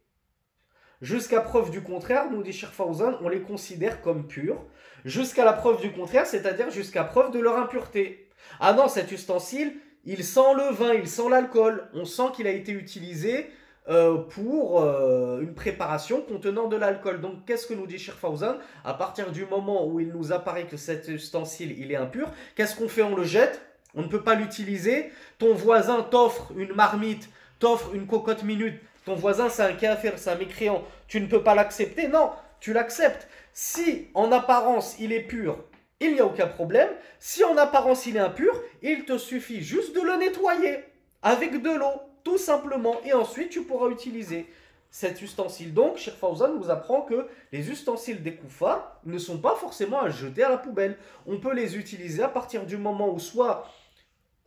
Jusqu'à 1.02 1.42
preuve 1.42 1.72
du 1.72 1.82
contraire, 1.82 2.32
nous 2.32 2.42
dit 2.42 2.54
Sheikh 2.54 2.70
Fawzan, 2.70 3.18
on 3.22 3.30
les 3.30 3.42
considère 3.42 4.02
comme 4.02 4.28
purs. 4.28 4.64
Jusqu'à 5.05 5.45
la 5.45 5.53
preuve 5.53 5.81
du 5.81 5.93
contraire, 5.93 6.27
c'est-à-dire 6.27 6.71
jusqu'à 6.71 7.05
preuve 7.05 7.31
de 7.33 7.39
leur 7.39 7.59
impureté. 7.59 8.29
Ah 8.61 8.73
non, 8.73 8.89
cet 8.89 9.13
ustensile, 9.13 9.75
il 10.05 10.25
sent 10.25 10.55
le 10.57 10.75
vin, 10.75 10.95
il 10.95 11.09
sent 11.09 11.29
l'alcool. 11.31 11.89
On 11.95 12.05
sent 12.05 12.31
qu'il 12.35 12.47
a 12.47 12.51
été 12.51 12.73
utilisé 12.73 13.51
euh, 13.89 14.19
pour 14.19 14.83
euh, 14.83 15.41
une 15.41 15.55
préparation 15.55 16.21
contenant 16.21 16.69
de 16.69 16.77
l'alcool. 16.77 17.21
Donc 17.21 17.45
qu'est-ce 17.47 17.67
que 17.67 17.75
nous 17.75 17.87
dit 17.87 17.99
Fawzan 17.99 18.57
À 18.85 18.95
partir 18.95 19.33
du 19.33 19.45
moment 19.47 19.87
où 19.87 20.01
il 20.01 20.09
nous 20.09 20.33
apparaît 20.33 20.67
que 20.67 20.77
cet 20.77 21.09
ustensile, 21.09 21.79
il 21.79 21.91
est 21.91 21.97
impur, 21.97 22.29
qu'est-ce 22.55 22.77
qu'on 22.77 22.89
fait? 22.89 23.03
On 23.03 23.17
le 23.17 23.25
jette 23.25 23.61
On 23.95 24.03
ne 24.03 24.09
peut 24.09 24.23
pas 24.23 24.35
l'utiliser. 24.35 25.11
Ton 25.39 25.55
voisin 25.55 26.03
t'offre 26.03 26.53
une 26.57 26.75
marmite, 26.75 27.29
t'offre 27.59 27.95
une 27.95 28.07
cocotte 28.07 28.45
minute 28.45 28.81
ton 29.05 29.15
voisin 29.15 29.49
c'est 29.49 29.63
un 29.63 29.73
kafir, 29.73 30.13
c'est 30.17 30.31
un 30.31 30.37
mécréant, 30.37 30.83
tu 31.09 31.21
ne 31.21 31.27
peux 31.27 31.43
pas 31.43 31.55
l'accepter 31.55 32.09
Non, 32.09 32.31
tu 32.63 32.73
l'acceptes. 32.73 33.29
Si 33.53 34.07
en 34.15 34.31
apparence 34.31 34.97
il 35.01 35.13
est 35.13 35.25
pur, 35.25 35.59
il 36.01 36.15
n'y 36.15 36.21
a 36.21 36.25
aucun 36.25 36.47
problème. 36.47 36.89
Si 37.19 37.43
en 37.43 37.57
apparence 37.57 38.07
il 38.07 38.17
est 38.17 38.21
impur, 38.21 38.55
il 38.83 39.05
te 39.05 39.19
suffit 39.19 39.61
juste 39.61 39.95
de 39.95 40.01
le 40.01 40.17
nettoyer 40.17 40.79
avec 41.23 41.61
de 41.61 41.71
l'eau, 41.71 42.01
tout 42.23 42.39
simplement, 42.39 43.01
et 43.05 43.13
ensuite 43.13 43.51
tu 43.51 43.63
pourras 43.63 43.89
utiliser 43.89 44.47
cet 44.91 45.23
ustensile. 45.23 45.75
Donc, 45.75 45.97
Sheikh 45.97 46.15
nous 46.23 46.71
apprend 46.71 47.03
que 47.03 47.27
les 47.51 47.71
ustensiles 47.71 48.23
des 48.23 48.37
koufars 48.37 49.01
ne 49.07 49.19
sont 49.19 49.39
pas 49.39 49.57
forcément 49.57 50.01
à 50.01 50.11
jeter 50.11 50.45
à 50.45 50.49
la 50.49 50.59
poubelle. 50.59 50.97
On 51.27 51.39
peut 51.39 51.55
les 51.55 51.77
utiliser 51.77 52.23
à 52.23 52.29
partir 52.29 52.65
du 52.65 52.77
moment 52.77 53.13
où 53.13 53.19
soit 53.19 53.67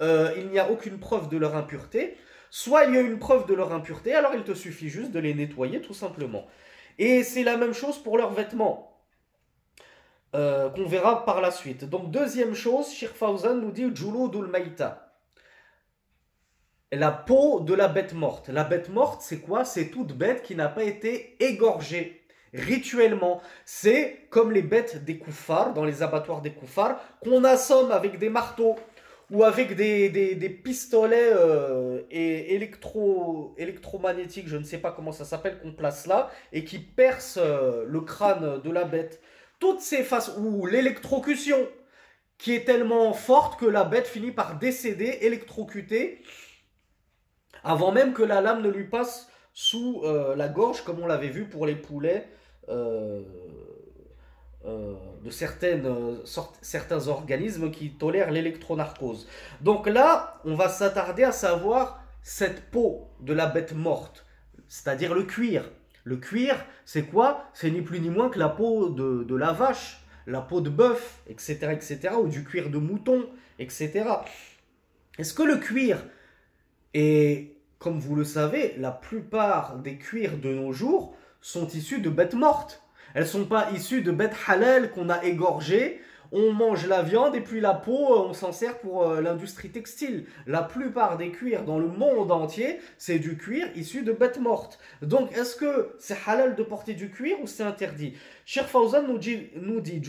euh, 0.02 0.32
il 0.38 0.50
n'y 0.50 0.60
a 0.60 0.72
aucune 0.72 1.00
preuve 1.00 1.30
de 1.30 1.38
leur 1.38 1.56
impureté, 1.56 2.16
Soit 2.58 2.86
il 2.86 2.94
y 2.94 2.98
a 2.98 3.02
une 3.02 3.20
preuve 3.20 3.48
de 3.48 3.54
leur 3.54 3.74
impureté, 3.74 4.14
alors 4.14 4.34
il 4.34 4.44
te 4.44 4.54
suffit 4.54 4.88
juste 4.88 5.12
de 5.12 5.20
les 5.20 5.34
nettoyer 5.34 5.82
tout 5.82 5.94
simplement. 5.94 6.48
Et 6.98 7.24
c'est 7.24 7.44
la 7.44 7.58
même 7.58 7.74
chose 7.74 7.98
pour 7.98 8.18
leurs 8.18 8.32
vêtements. 8.32 8.96
Euh, 10.36 10.70
qu'on 10.70 10.86
verra 10.86 11.24
par 11.24 11.40
la 11.40 11.50
suite. 11.50 11.86
Donc 11.86 12.12
deuxième 12.12 12.56
chose, 12.56 12.92
Shir 12.92 13.12
Fawzan 13.12 13.56
nous 13.56 13.72
dit 13.72 13.90
Juludul 13.96 14.48
Maïta. 14.48 15.14
La 16.92 17.12
peau 17.12 17.62
de 17.62 17.74
la 17.74 17.88
bête 17.88 18.14
morte. 18.14 18.50
La 18.50 18.66
bête 18.66 18.90
morte, 18.90 19.22
c'est 19.22 19.40
quoi? 19.40 19.64
C'est 19.64 19.88
toute 19.88 20.12
bête 20.12 20.44
qui 20.44 20.56
n'a 20.56 20.68
pas 20.68 20.84
été 20.84 21.38
égorgée 21.40 22.26
rituellement. 22.54 23.42
C'est 23.66 24.28
comme 24.30 24.52
les 24.52 24.62
bêtes 24.62 25.04
des 25.04 25.18
koufars, 25.18 25.74
dans 25.74 25.86
les 25.86 26.04
abattoirs 26.04 26.42
des 26.42 26.52
koufars, 26.52 27.00
qu'on 27.24 27.44
assomme 27.44 27.92
avec 27.92 28.18
des 28.18 28.30
marteaux 28.30 28.76
ou 29.32 29.44
avec 29.44 29.76
des, 29.76 30.62
pistolets 30.64 31.32
euh, 31.34 32.02
électro, 32.12 33.56
électromagnétiques, 33.58 34.48
je 34.48 34.58
ne 34.58 34.64
sais 34.64 34.78
pas 34.78 34.92
comment 34.92 35.12
ça 35.12 35.26
s'appelle, 35.26 35.60
qu'on 35.60 35.74
place 35.74 36.06
là, 36.06 36.30
et 36.54 36.64
qui 36.64 36.80
percent 36.80 37.40
euh, 37.40 37.86
le 37.88 38.02
crâne 38.02 38.62
de 38.62 38.72
la 38.72 38.84
bête. 38.84 39.22
Toutes 39.60 39.82
ces 39.82 40.04
faces, 40.04 40.32
ou 40.38 40.66
l'électrocution, 40.66 41.58
qui 42.38 42.54
est 42.54 42.66
tellement 42.66 43.14
forte 43.14 43.60
que 43.60 43.66
la 43.66 43.84
bête 43.84 44.08
finit 44.08 44.32
par 44.32 44.60
décéder, 44.60 45.20
électrocutée, 45.22 46.22
avant 47.64 47.92
même 47.92 48.14
que 48.14 48.24
la 48.24 48.42
lame 48.42 48.62
ne 48.62 48.70
lui 48.70 48.88
passe 48.88 49.30
sous 49.54 50.02
euh, 50.04 50.36
la 50.36 50.50
gorge, 50.50 50.84
comme 50.84 51.00
on 51.00 51.08
l'avait 51.08 51.30
vu 51.30 51.46
pour 51.46 51.66
les 51.66 51.76
poulets. 51.76 52.28
De 55.26 55.32
certaines, 55.32 55.88
euh, 55.88 56.18
certains 56.62 57.08
organismes 57.08 57.72
qui 57.72 57.90
tolèrent 57.94 58.30
l'électronarcose. 58.30 59.28
Donc 59.60 59.88
là, 59.88 60.40
on 60.46 60.54
va 60.54 60.70
s'attarder 60.70 61.24
à 61.24 61.32
savoir 61.32 62.04
cette 62.22 62.70
peau 62.70 63.08
de 63.22 63.34
la 63.34 63.48
bête 63.48 63.74
morte, 63.74 64.24
c'est-à-dire 64.68 65.16
le 65.16 65.24
cuir. 65.24 65.72
Le 66.04 66.18
cuir, 66.18 66.64
c'est 66.86 67.08
quoi? 67.08 67.50
C'est 67.56 67.72
ni 67.72 67.82
plus 67.82 68.00
ni 68.00 68.10
moins 68.12 68.30
que 68.30 68.38
la 68.38 68.50
peau 68.50 68.90
de, 68.90 69.36
la 69.36 69.52
vache, 69.52 70.06
la 70.28 70.42
peau 70.42 70.62
de 70.62 70.70
bœuf, 70.70 71.24
etc., 71.28 71.72
etc., 71.72 72.14
ou 72.22 72.28
du 72.28 72.44
cuir 72.44 72.70
de 72.70 72.78
mouton, 72.78 73.28
etc. 73.58 74.04
Est-ce 75.18 75.34
que 75.34 75.42
le 75.42 75.58
cuir 75.58 76.06
est, 76.94 77.58
comme 77.80 77.98
vous 77.98 78.16
le 78.16 78.24
savez, 78.24 78.76
la 78.78 78.92
plupart 78.92 79.80
des 79.80 79.98
cuirs 79.98 80.38
de 80.38 80.54
nos 80.54 80.72
jours 80.72 81.16
sont 81.42 81.68
issus 81.70 82.00
de 82.00 82.12
bêtes 82.12 82.36
mortes? 82.36 82.85
Elles 83.16 83.26
sont 83.26 83.46
pas 83.46 83.70
issues 83.74 84.02
de 84.02 84.12
bêtes 84.12 84.36
halal 84.46 84.92
qu'on 84.92 85.10
a 85.10 85.24
égorgées. 85.24 86.02
On 86.34 86.52
mange 86.52 86.86
la 86.86 87.02
viande 87.02 87.34
et 87.34 87.40
puis 87.40 87.62
la 87.62 87.74
peau, 87.74 88.14
euh, 88.14 88.28
on 88.28 88.34
s'en 88.34 88.52
sert 88.52 88.80
pour 88.80 89.04
euh, 89.04 89.22
l'industrie 89.22 89.70
textile. 89.70 90.26
La 90.48 90.64
plupart 90.64 91.16
des 91.16 91.32
cuirs 91.32 91.64
dans 91.64 91.80
le 91.80 91.88
monde 91.88 92.30
entier, 92.30 92.82
c'est 92.98 93.20
du 93.20 93.38
cuir 93.38 93.70
issu 93.76 94.02
de 94.04 94.12
bêtes 94.12 94.40
mortes. 94.40 94.80
Donc, 95.02 95.32
est-ce 95.38 95.56
que 95.56 95.96
c'est 95.98 96.18
halal 96.28 96.56
de 96.56 96.64
porter 96.64 96.94
du 96.94 97.10
cuir 97.10 97.38
ou 97.42 97.48
c'est 97.48 97.64
interdit? 97.64 98.18
Cheikh 98.46 98.66
Fawzan 98.66 99.08
nous 99.08 99.18
dit, 99.18 99.50
nous 99.56 99.80
dit 99.80 100.02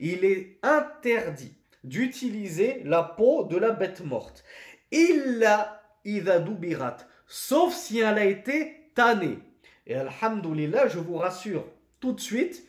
Il 0.00 0.24
est 0.24 0.58
interdit 0.62 1.54
d'utiliser 1.84 2.80
la 2.84 3.02
peau 3.02 3.44
de 3.44 3.58
la 3.58 3.72
bête 3.72 4.00
morte. 4.02 4.44
Illa 4.92 5.82
idha 6.06 6.38
dubirat. 6.38 6.96
Sauf 7.26 7.74
si 7.74 7.98
elle 7.98 8.16
a 8.16 8.24
été 8.24 8.92
tannée. 8.94 9.40
Et 9.88 9.94
Alhamdulillah, 9.94 10.86
je 10.88 10.98
vous 10.98 11.16
rassure 11.16 11.64
tout 11.98 12.12
de 12.12 12.20
suite, 12.20 12.62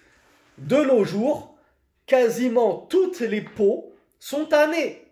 de 0.58 0.78
nos 0.78 1.04
jours, 1.04 1.58
quasiment 2.06 2.88
toutes 2.90 3.20
les 3.20 3.42
peaux 3.42 3.94
sont 4.20 4.46
tannées. 4.46 5.06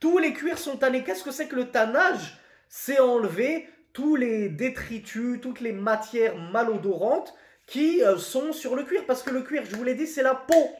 Tous 0.00 0.18
les 0.18 0.32
cuirs 0.32 0.58
sont 0.58 0.76
tannés. 0.76 1.04
Qu'est-ce 1.04 1.22
que 1.22 1.30
c'est 1.30 1.46
que 1.46 1.54
le 1.54 1.70
tannage? 1.70 2.38
C'est 2.68 2.98
enlever 2.98 3.68
tous 3.92 4.16
les 4.16 4.48
détritus, 4.48 5.40
toutes 5.40 5.60
les 5.60 5.72
matières 5.72 6.36
malodorantes 6.36 7.32
qui 7.66 8.02
euh, 8.02 8.18
sont 8.18 8.52
sur 8.52 8.74
le 8.74 8.82
cuir. 8.82 9.06
Parce 9.06 9.22
que 9.22 9.30
le 9.30 9.42
cuir, 9.42 9.62
je 9.64 9.76
vous 9.76 9.84
l'ai 9.84 9.94
dit, 9.94 10.08
c'est 10.08 10.22
la 10.24 10.34
peau. 10.34 10.70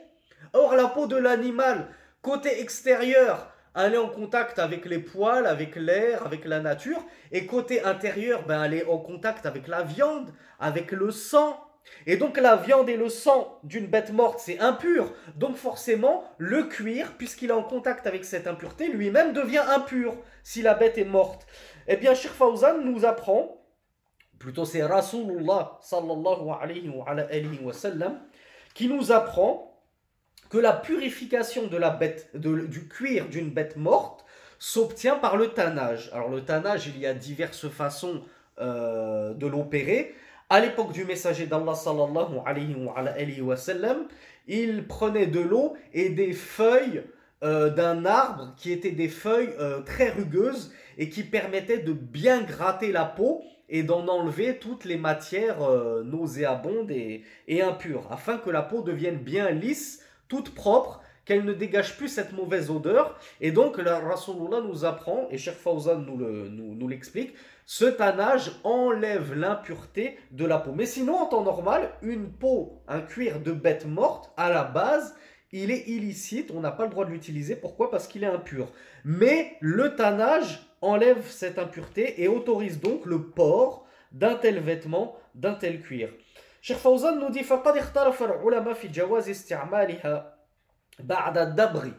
Or, 0.52 0.74
la 0.74 0.88
peau 0.88 1.06
de 1.06 1.16
l'animal, 1.16 1.88
côté 2.22 2.60
extérieur, 2.60 3.51
est 3.76 3.96
en 3.96 4.08
contact 4.08 4.58
avec 4.58 4.84
les 4.84 4.98
poils, 4.98 5.46
avec 5.46 5.76
l'air, 5.76 6.26
avec 6.26 6.44
la 6.44 6.60
nature. 6.60 7.04
Et 7.30 7.46
côté 7.46 7.82
intérieur, 7.82 8.44
ben, 8.46 8.70
est 8.72 8.84
en 8.84 8.98
contact 8.98 9.46
avec 9.46 9.68
la 9.68 9.82
viande, 9.82 10.30
avec 10.60 10.92
le 10.92 11.10
sang. 11.10 11.58
Et 12.06 12.16
donc 12.16 12.38
la 12.38 12.56
viande 12.56 12.88
et 12.88 12.96
le 12.96 13.08
sang 13.08 13.58
d'une 13.64 13.86
bête 13.86 14.12
morte, 14.12 14.38
c'est 14.40 14.58
impur. 14.58 15.12
Donc 15.36 15.56
forcément, 15.56 16.24
le 16.38 16.64
cuir, 16.64 17.14
puisqu'il 17.16 17.50
est 17.50 17.54
en 17.54 17.62
contact 17.62 18.06
avec 18.06 18.24
cette 18.24 18.46
impureté, 18.46 18.88
lui-même 18.88 19.32
devient 19.32 19.64
impur 19.68 20.14
si 20.42 20.62
la 20.62 20.74
bête 20.74 20.98
est 20.98 21.04
morte. 21.04 21.46
Eh 21.88 21.96
bien, 21.96 22.14
Sheikh 22.14 22.32
Fawzan 22.32 22.82
nous 22.84 23.04
apprend, 23.04 23.64
plutôt 24.38 24.64
c'est 24.64 24.84
Rasulullah 24.84 25.78
sallallahu 25.80 26.50
alayhi 26.60 26.88
wa, 27.62 27.72
sallam, 27.72 28.20
qui 28.74 28.88
nous 28.88 29.12
apprend 29.12 29.71
que 30.52 30.58
la 30.58 30.74
purification 30.74 31.62
du 32.34 32.86
cuir 32.86 33.30
d'une 33.30 33.48
bête 33.48 33.76
morte 33.78 34.26
s'obtient 34.58 35.16
par 35.16 35.38
le 35.38 35.48
tannage. 35.48 36.10
Alors 36.12 36.28
le 36.28 36.44
tannage, 36.44 36.88
il 36.88 37.00
y 37.00 37.06
a 37.06 37.14
diverses 37.14 37.70
façons 37.70 38.22
euh, 38.60 39.32
de 39.32 39.46
l'opérer. 39.46 40.14
À 40.50 40.60
l'époque 40.60 40.92
du 40.92 41.06
messager 41.06 41.46
d'Allah 41.46 41.74
sallallahu 41.74 42.40
alayhi 42.44 43.40
wa, 43.40 43.56
il 44.46 44.86
prenait 44.86 45.26
de 45.26 45.40
l'eau 45.40 45.74
et 45.94 46.10
des 46.10 46.34
feuilles 46.34 47.02
euh, 47.42 47.70
d'un 47.70 48.04
arbre 48.04 48.52
qui 48.58 48.72
étaient 48.72 48.90
des 48.90 49.08
feuilles 49.08 49.54
euh, 49.58 49.80
très 49.80 50.10
rugueuses 50.10 50.70
et 50.98 51.08
qui 51.08 51.22
permettaient 51.22 51.78
de 51.78 51.94
bien 51.94 52.42
gratter 52.42 52.92
la 52.92 53.06
peau 53.06 53.42
et 53.70 53.84
d'en 53.84 54.06
enlever 54.06 54.58
toutes 54.58 54.84
les 54.84 54.98
matières 54.98 55.60
nauséabondes 56.04 56.90
et 56.90 57.62
impures, 57.62 58.06
afin 58.10 58.36
que 58.36 58.50
la 58.50 58.60
peau 58.60 58.82
devienne 58.82 59.16
bien 59.16 59.48
lisse 59.50 60.02
toute 60.32 60.54
propre, 60.54 61.02
qu'elle 61.26 61.44
ne 61.44 61.52
dégage 61.52 61.98
plus 61.98 62.08
cette 62.08 62.32
mauvaise 62.32 62.70
odeur. 62.70 63.18
Et 63.42 63.52
donc, 63.52 63.76
la 63.76 64.00
Rasulullah 64.00 64.62
nous 64.62 64.86
apprend, 64.86 65.28
et 65.30 65.36
Cheikh 65.36 65.56
Fawzan 65.56 65.98
nous 65.98 66.88
l'explique, 66.88 67.34
ce 67.66 67.84
tannage 67.84 68.50
enlève 68.64 69.34
l'impureté 69.34 70.16
de 70.30 70.46
la 70.46 70.58
peau. 70.58 70.72
Mais 70.72 70.86
sinon, 70.86 71.18
en 71.18 71.26
temps 71.26 71.44
normal, 71.44 71.90
une 72.00 72.32
peau, 72.32 72.80
un 72.88 73.02
cuir 73.02 73.40
de 73.40 73.52
bête 73.52 73.84
morte, 73.84 74.32
à 74.38 74.48
la 74.48 74.64
base, 74.64 75.14
il 75.52 75.70
est 75.70 75.86
illicite, 75.86 76.50
on 76.50 76.60
n'a 76.60 76.70
pas 76.70 76.84
le 76.84 76.90
droit 76.90 77.04
de 77.04 77.10
l'utiliser. 77.10 77.56
Pourquoi? 77.56 77.90
Parce 77.90 78.08
qu'il 78.08 78.24
est 78.24 78.34
impur. 78.38 78.72
Mais 79.04 79.58
le 79.60 79.94
tannage 79.94 80.66
enlève 80.80 81.28
cette 81.28 81.58
impureté 81.58 82.22
et 82.22 82.26
autorise 82.26 82.80
donc 82.80 83.04
le 83.04 83.22
port 83.22 83.84
d'un 84.12 84.34
tel 84.34 84.60
vêtement, 84.60 85.14
d'un 85.34 85.54
tel 85.54 85.82
cuir. 85.82 86.08
Cheikh 86.61 86.77
Fawzan 86.77 87.19
nous 87.19 87.29
dit 87.29 87.43
فقد 87.43 87.77
اختلف 87.77 88.23
العلماء 88.23 88.73
في 88.73 88.87
جواز 88.87 89.29
استعمالها 89.29 90.37
بعد 90.99 91.37
الدبر. 91.37 91.91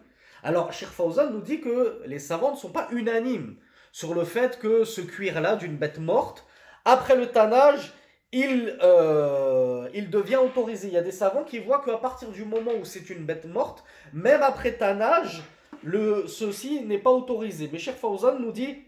Alors 0.42 0.72
Cheikh 0.72 0.88
Fawzan 0.88 1.30
nous 1.30 1.40
dit 1.40 1.60
que 1.60 2.02
les 2.06 2.18
savants 2.18 2.52
ne 2.52 2.56
sont 2.56 2.70
pas 2.70 2.88
unanimes 2.90 3.56
sur 3.92 4.14
le 4.14 4.24
fait 4.24 4.58
que 4.58 4.84
ce 4.84 5.00
cuir-là 5.00 5.56
d'une 5.56 5.76
bête 5.76 5.98
morte, 5.98 6.44
après 6.84 7.16
le 7.16 7.26
tannage, 7.26 7.92
il, 8.32 8.78
euh, 8.82 9.88
il 9.94 10.10
devient 10.10 10.36
autorisé. 10.36 10.88
Il 10.88 10.94
y 10.94 10.98
a 10.98 11.02
des 11.02 11.12
savants 11.12 11.44
qui 11.44 11.58
voient 11.58 11.82
qu'à 11.84 11.96
partir 11.96 12.28
du 12.28 12.44
moment 12.44 12.72
où 12.80 12.84
c'est 12.84 13.10
une 13.10 13.24
bête 13.24 13.46
morte, 13.46 13.84
même 14.12 14.42
après 14.42 14.72
tannage, 14.72 15.42
le, 15.82 16.26
ceci 16.26 16.82
n'est 16.84 16.98
pas 16.98 17.10
autorisé. 17.10 17.68
Mais 17.72 17.78
Cheikh 17.78 17.96
Fawzan 17.96 18.38
nous 18.38 18.52
dit 18.52 18.84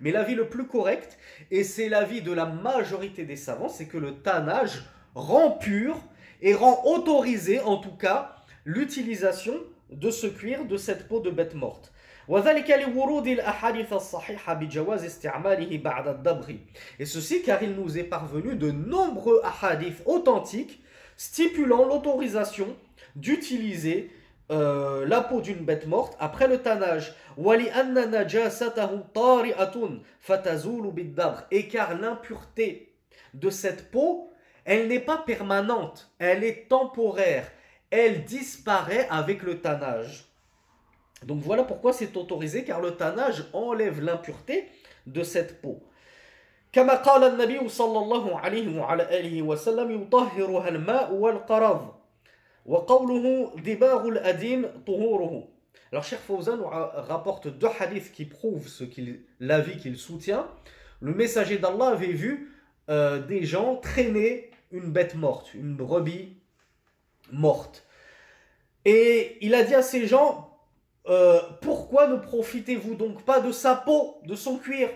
mais 0.00 0.12
l'avis 0.12 0.36
le 0.36 0.48
plus 0.48 0.68
correct, 0.68 1.18
et 1.50 1.64
c'est 1.64 1.88
l'avis 1.88 2.22
de 2.22 2.32
la 2.32 2.46
majorité 2.46 3.24
des 3.24 3.34
savants, 3.34 3.68
c'est 3.68 3.86
que 3.86 3.98
le 3.98 4.22
tannage 4.22 4.84
rend 5.16 5.50
pur 5.50 5.98
et 6.42 6.54
rend 6.54 6.80
autorisé 6.84 7.58
en 7.58 7.78
tout 7.78 7.96
cas 7.96 8.36
l'utilisation 8.64 9.54
de 9.90 10.12
ce 10.12 10.28
cuir, 10.28 10.64
de 10.64 10.76
cette 10.76 11.08
peau 11.08 11.18
de 11.18 11.30
bête 11.30 11.54
morte. 11.54 11.92
Et 16.98 17.04
ceci 17.04 17.42
car 17.42 17.62
il 17.62 17.72
nous 17.72 17.98
est 17.98 18.04
parvenu 18.04 18.54
de 18.54 18.70
nombreux 18.70 19.40
ahadiths 19.42 20.02
authentiques 20.06 20.80
stipulant 21.16 21.84
l'autorisation 21.84 22.76
d'utiliser 23.16 24.10
euh, 24.51 25.05
la 25.07 25.21
peau 25.21 25.41
d'une 25.41 25.65
bête 25.65 25.87
morte 25.87 26.15
après 26.19 26.47
le 26.47 26.61
tannage. 26.61 27.15
Et 31.51 31.67
car 31.67 31.97
l'impureté 31.97 32.93
de 33.33 33.49
cette 33.49 33.89
peau, 33.89 34.31
elle 34.65 34.87
n'est 34.87 34.99
pas 34.99 35.17
permanente, 35.17 36.11
elle 36.19 36.43
est 36.43 36.67
temporaire. 36.69 37.49
Elle 37.89 38.25
disparaît 38.25 39.07
avec 39.09 39.43
le 39.43 39.61
tannage. 39.61 40.25
Donc 41.23 41.41
voilà 41.41 41.63
pourquoi 41.63 41.93
c'est 41.93 42.17
autorisé, 42.17 42.63
car 42.63 42.81
le 42.81 42.95
tannage 42.95 43.45
enlève 43.53 44.01
l'impureté 44.01 44.67
de 45.05 45.23
cette 45.23 45.61
peau. 45.61 45.81
كما 46.73 46.95
قال 46.95 47.23
النبي 47.23 47.69
صلى 47.69 47.99
الله 47.99 48.39
عليه 48.39 48.79
وعلى 48.79 49.19
آله 49.19 49.41
وسلم 49.41 50.01
يطهرها 50.01 50.69
الماء 50.69 51.13
والقرض 51.13 51.93
alors 55.90 56.04
Cheikh 56.04 56.18
Fawzan 56.18 56.60
rapporte 56.62 57.48
deux 57.48 57.68
hadiths 57.80 58.12
qui 58.12 58.26
prouvent 58.26 58.68
ce 58.68 58.84
qu'il, 58.84 59.24
l'avis 59.40 59.78
qu'il 59.78 59.96
soutient. 59.96 60.46
Le 61.00 61.14
messager 61.14 61.56
d'Allah 61.56 61.88
avait 61.88 62.12
vu 62.12 62.52
euh, 62.90 63.20
des 63.20 63.44
gens 63.44 63.76
traîner 63.76 64.50
une 64.70 64.90
bête 64.92 65.14
morte, 65.14 65.54
une 65.54 65.76
brebis 65.76 66.36
morte. 67.32 67.86
Et 68.84 69.38
il 69.40 69.54
a 69.54 69.62
dit 69.62 69.74
à 69.74 69.82
ces 69.82 70.06
gens, 70.06 70.58
euh, 71.08 71.40
pourquoi 71.62 72.06
ne 72.08 72.16
profitez-vous 72.16 72.94
donc 72.96 73.24
pas 73.24 73.40
de 73.40 73.50
sa 73.50 73.74
peau, 73.74 74.20
de 74.26 74.34
son 74.34 74.58
cuir? 74.58 74.90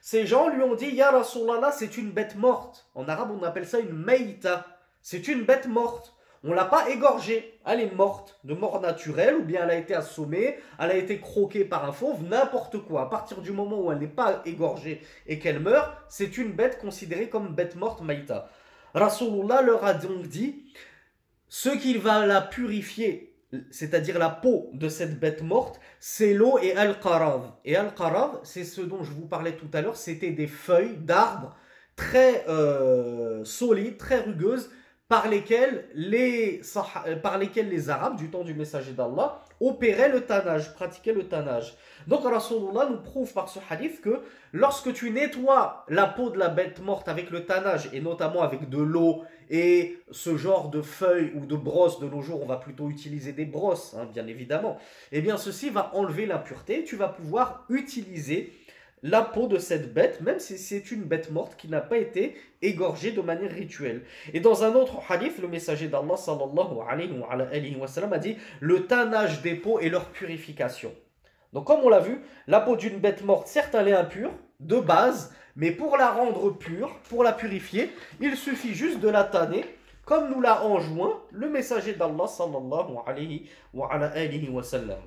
Ces 0.00 0.26
gens 0.26 0.48
lui 0.48 0.62
ont 0.62 0.76
dit, 0.76 0.90
Ya 0.90 1.10
Rasulallah, 1.10 1.72
c'est 1.72 1.96
une 1.96 2.12
bête 2.12 2.36
morte. 2.36 2.88
En 2.94 3.08
arabe, 3.08 3.32
on 3.32 3.42
appelle 3.42 3.66
ça 3.66 3.80
une 3.80 3.92
meïta. 3.92 4.64
C'est 5.02 5.26
une 5.26 5.42
bête 5.42 5.66
morte. 5.66 6.15
On 6.48 6.52
l'a 6.52 6.64
pas 6.64 6.88
égorgée. 6.90 7.58
Elle 7.66 7.80
est 7.80 7.92
morte 7.92 8.38
de 8.44 8.54
mort 8.54 8.80
naturelle 8.80 9.34
ou 9.34 9.42
bien 9.42 9.64
elle 9.64 9.70
a 9.70 9.76
été 9.76 9.94
assommée, 9.94 10.58
elle 10.78 10.92
a 10.92 10.96
été 10.96 11.18
croquée 11.18 11.64
par 11.64 11.84
un 11.84 11.90
fauve, 11.90 12.22
n'importe 12.22 12.78
quoi. 12.84 13.02
À 13.02 13.06
partir 13.06 13.40
du 13.40 13.50
moment 13.50 13.80
où 13.80 13.90
elle 13.90 13.98
n'est 13.98 14.06
pas 14.06 14.42
égorgée 14.44 15.02
et 15.26 15.40
qu'elle 15.40 15.58
meurt, 15.58 15.92
c'est 16.08 16.38
une 16.38 16.52
bête 16.52 16.78
considérée 16.78 17.28
comme 17.28 17.52
bête 17.52 17.74
morte 17.74 18.00
maïta. 18.00 18.48
Rasulullah 18.94 19.60
leur 19.60 19.84
a 19.84 19.94
donc 19.94 20.28
dit 20.28 20.64
ce 21.48 21.70
qui 21.70 21.98
va 21.98 22.24
la 22.24 22.40
purifier, 22.40 23.34
c'est-à-dire 23.72 24.16
la 24.16 24.30
peau 24.30 24.70
de 24.72 24.88
cette 24.88 25.18
bête 25.18 25.42
morte, 25.42 25.80
c'est 25.98 26.32
l'eau 26.32 26.58
et 26.62 26.76
al-qarav. 26.76 27.54
Et 27.64 27.74
al-qarav, 27.74 28.38
c'est 28.44 28.64
ce 28.64 28.82
dont 28.82 29.02
je 29.02 29.10
vous 29.10 29.26
parlais 29.26 29.56
tout 29.56 29.68
à 29.72 29.80
l'heure, 29.80 29.96
c'était 29.96 30.30
des 30.30 30.46
feuilles 30.46 30.96
d'arbres 30.96 31.56
très 31.96 32.44
euh, 32.48 33.44
solides, 33.44 33.96
très 33.96 34.20
rugueuses, 34.20 34.70
par 35.08 35.28
lesquels 35.28 35.88
les, 35.94 36.60
euh, 37.06 37.16
par 37.16 37.38
lesquels 37.38 37.68
les 37.68 37.90
Arabes 37.90 38.16
du 38.16 38.28
temps 38.28 38.42
du 38.42 38.54
messager 38.54 38.92
d'Allah 38.92 39.42
opéraient 39.60 40.10
le 40.10 40.22
tannage, 40.22 40.74
pratiquaient 40.74 41.12
le 41.12 41.28
tannage. 41.28 41.76
Donc 42.08 42.24
Rasulullah 42.24 42.88
nous 42.90 43.00
prouve 43.00 43.32
par 43.32 43.48
ce 43.48 43.58
hadith 43.70 44.00
que 44.00 44.20
lorsque 44.52 44.92
tu 44.92 45.10
nettoies 45.10 45.84
la 45.88 46.06
peau 46.06 46.30
de 46.30 46.38
la 46.38 46.48
bête 46.48 46.80
morte 46.80 47.08
avec 47.08 47.30
le 47.30 47.46
tannage 47.46 47.88
et 47.92 48.00
notamment 48.00 48.42
avec 48.42 48.68
de 48.68 48.78
l'eau 48.78 49.22
et 49.48 49.98
ce 50.10 50.36
genre 50.36 50.70
de 50.70 50.82
feuilles 50.82 51.32
ou 51.36 51.46
de 51.46 51.56
brosses 51.56 52.00
de 52.00 52.08
nos 52.08 52.20
jours, 52.20 52.42
on 52.42 52.46
va 52.46 52.56
plutôt 52.56 52.90
utiliser 52.90 53.32
des 53.32 53.44
brosses, 53.44 53.94
hein, 53.94 54.08
bien 54.12 54.26
évidemment, 54.26 54.76
eh 55.12 55.20
bien 55.20 55.36
ceci 55.36 55.70
va 55.70 55.94
enlever 55.94 56.26
l'impureté, 56.26 56.84
tu 56.84 56.96
vas 56.96 57.08
pouvoir 57.08 57.64
utiliser 57.68 58.52
la 59.02 59.22
peau 59.22 59.46
de 59.46 59.58
cette 59.58 59.92
bête, 59.92 60.20
même 60.20 60.38
si 60.38 60.58
c'est 60.58 60.90
une 60.90 61.02
bête 61.02 61.30
morte 61.30 61.56
qui 61.56 61.68
n'a 61.68 61.80
pas 61.80 61.98
été 61.98 62.36
égorgée 62.62 63.12
de 63.12 63.20
manière 63.20 63.50
rituelle. 63.50 64.02
Et 64.32 64.40
dans 64.40 64.64
un 64.64 64.74
autre 64.74 65.00
hadith, 65.08 65.38
le 65.38 65.48
messager 65.48 65.88
d'Allah 65.88 66.16
sallallahu 66.16 66.78
alayhi 66.88 67.76
wa, 67.76 67.86
sallam, 67.86 68.12
a 68.12 68.18
dit 68.18 68.36
le 68.60 68.86
tannage 68.86 69.42
des 69.42 69.54
peaux 69.54 69.78
et 69.80 69.90
leur 69.90 70.06
purification. 70.06 70.92
Donc 71.52 71.66
comme 71.66 71.80
on 71.84 71.88
l'a 71.88 72.00
vu, 72.00 72.20
la 72.46 72.60
peau 72.60 72.76
d'une 72.76 72.98
bête 72.98 73.24
morte, 73.24 73.46
certes 73.46 73.74
elle 73.74 73.88
est 73.88 73.92
impure, 73.92 74.32
de 74.60 74.80
base, 74.80 75.34
mais 75.54 75.70
pour 75.70 75.96
la 75.96 76.10
rendre 76.10 76.50
pure, 76.50 76.98
pour 77.08 77.22
la 77.22 77.32
purifier, 77.32 77.90
il 78.20 78.36
suffit 78.36 78.74
juste 78.74 79.00
de 79.00 79.08
la 79.08 79.24
tanner, 79.24 79.64
comme 80.04 80.30
nous 80.30 80.40
l'a 80.40 80.64
enjoint 80.64 81.20
le 81.32 81.48
messager 81.48 81.94
d'Allah 81.94 82.26
sallallahu 82.26 82.96
alayhi 83.06 83.48
wa, 83.72 84.62
sallam. 84.62 85.00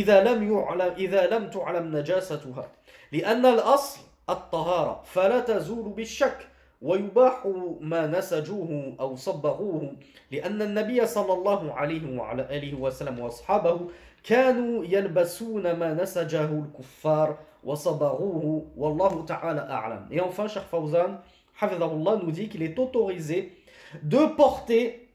إذا 0.00 0.16
لم 0.28 0.38
يعلم 0.52 0.90
إذا 1.04 1.22
لم 1.32 1.50
تعلم 1.56 1.96
نجاستها. 1.96 2.64
لأن 3.12 3.44
الأصل 3.46 4.00
الطهارة 4.30 5.02
فلا 5.04 5.40
تزول 5.40 5.86
بالشك 5.96 6.38
ويباح 6.82 7.36
ما 7.80 8.06
نسجوه 8.06 8.70
أو 9.00 9.16
صبغوه. 9.16 9.82
لأن 10.30 10.62
النبي 10.62 11.06
صلى 11.06 11.32
الله 11.32 11.72
عليه 11.72 12.04
وعلى 12.18 12.42
آله 12.56 12.72
وسلم 12.74 13.16
وأصحابه 13.20 13.78
كانوا 14.24 14.84
يلبسون 14.84 15.64
ما 15.80 15.94
نسجه 15.94 16.50
الكفار 16.62 17.28
وصبغوه. 17.64 18.44
والله 18.76 19.24
تعالى 19.24 19.60
أعلم. 19.60 20.02
Et 20.10 20.20
enfin, 20.20 20.46
Cheikh 20.48 20.66
Fawzan, 20.70 21.12
Hafizahullah, 21.60 22.16
nous 22.22 22.32
dit 22.32 22.48
qu'il 22.48 22.62
est 22.62 22.78
autorisé 22.78 23.38
de 24.02 24.26
porter, 24.36 25.08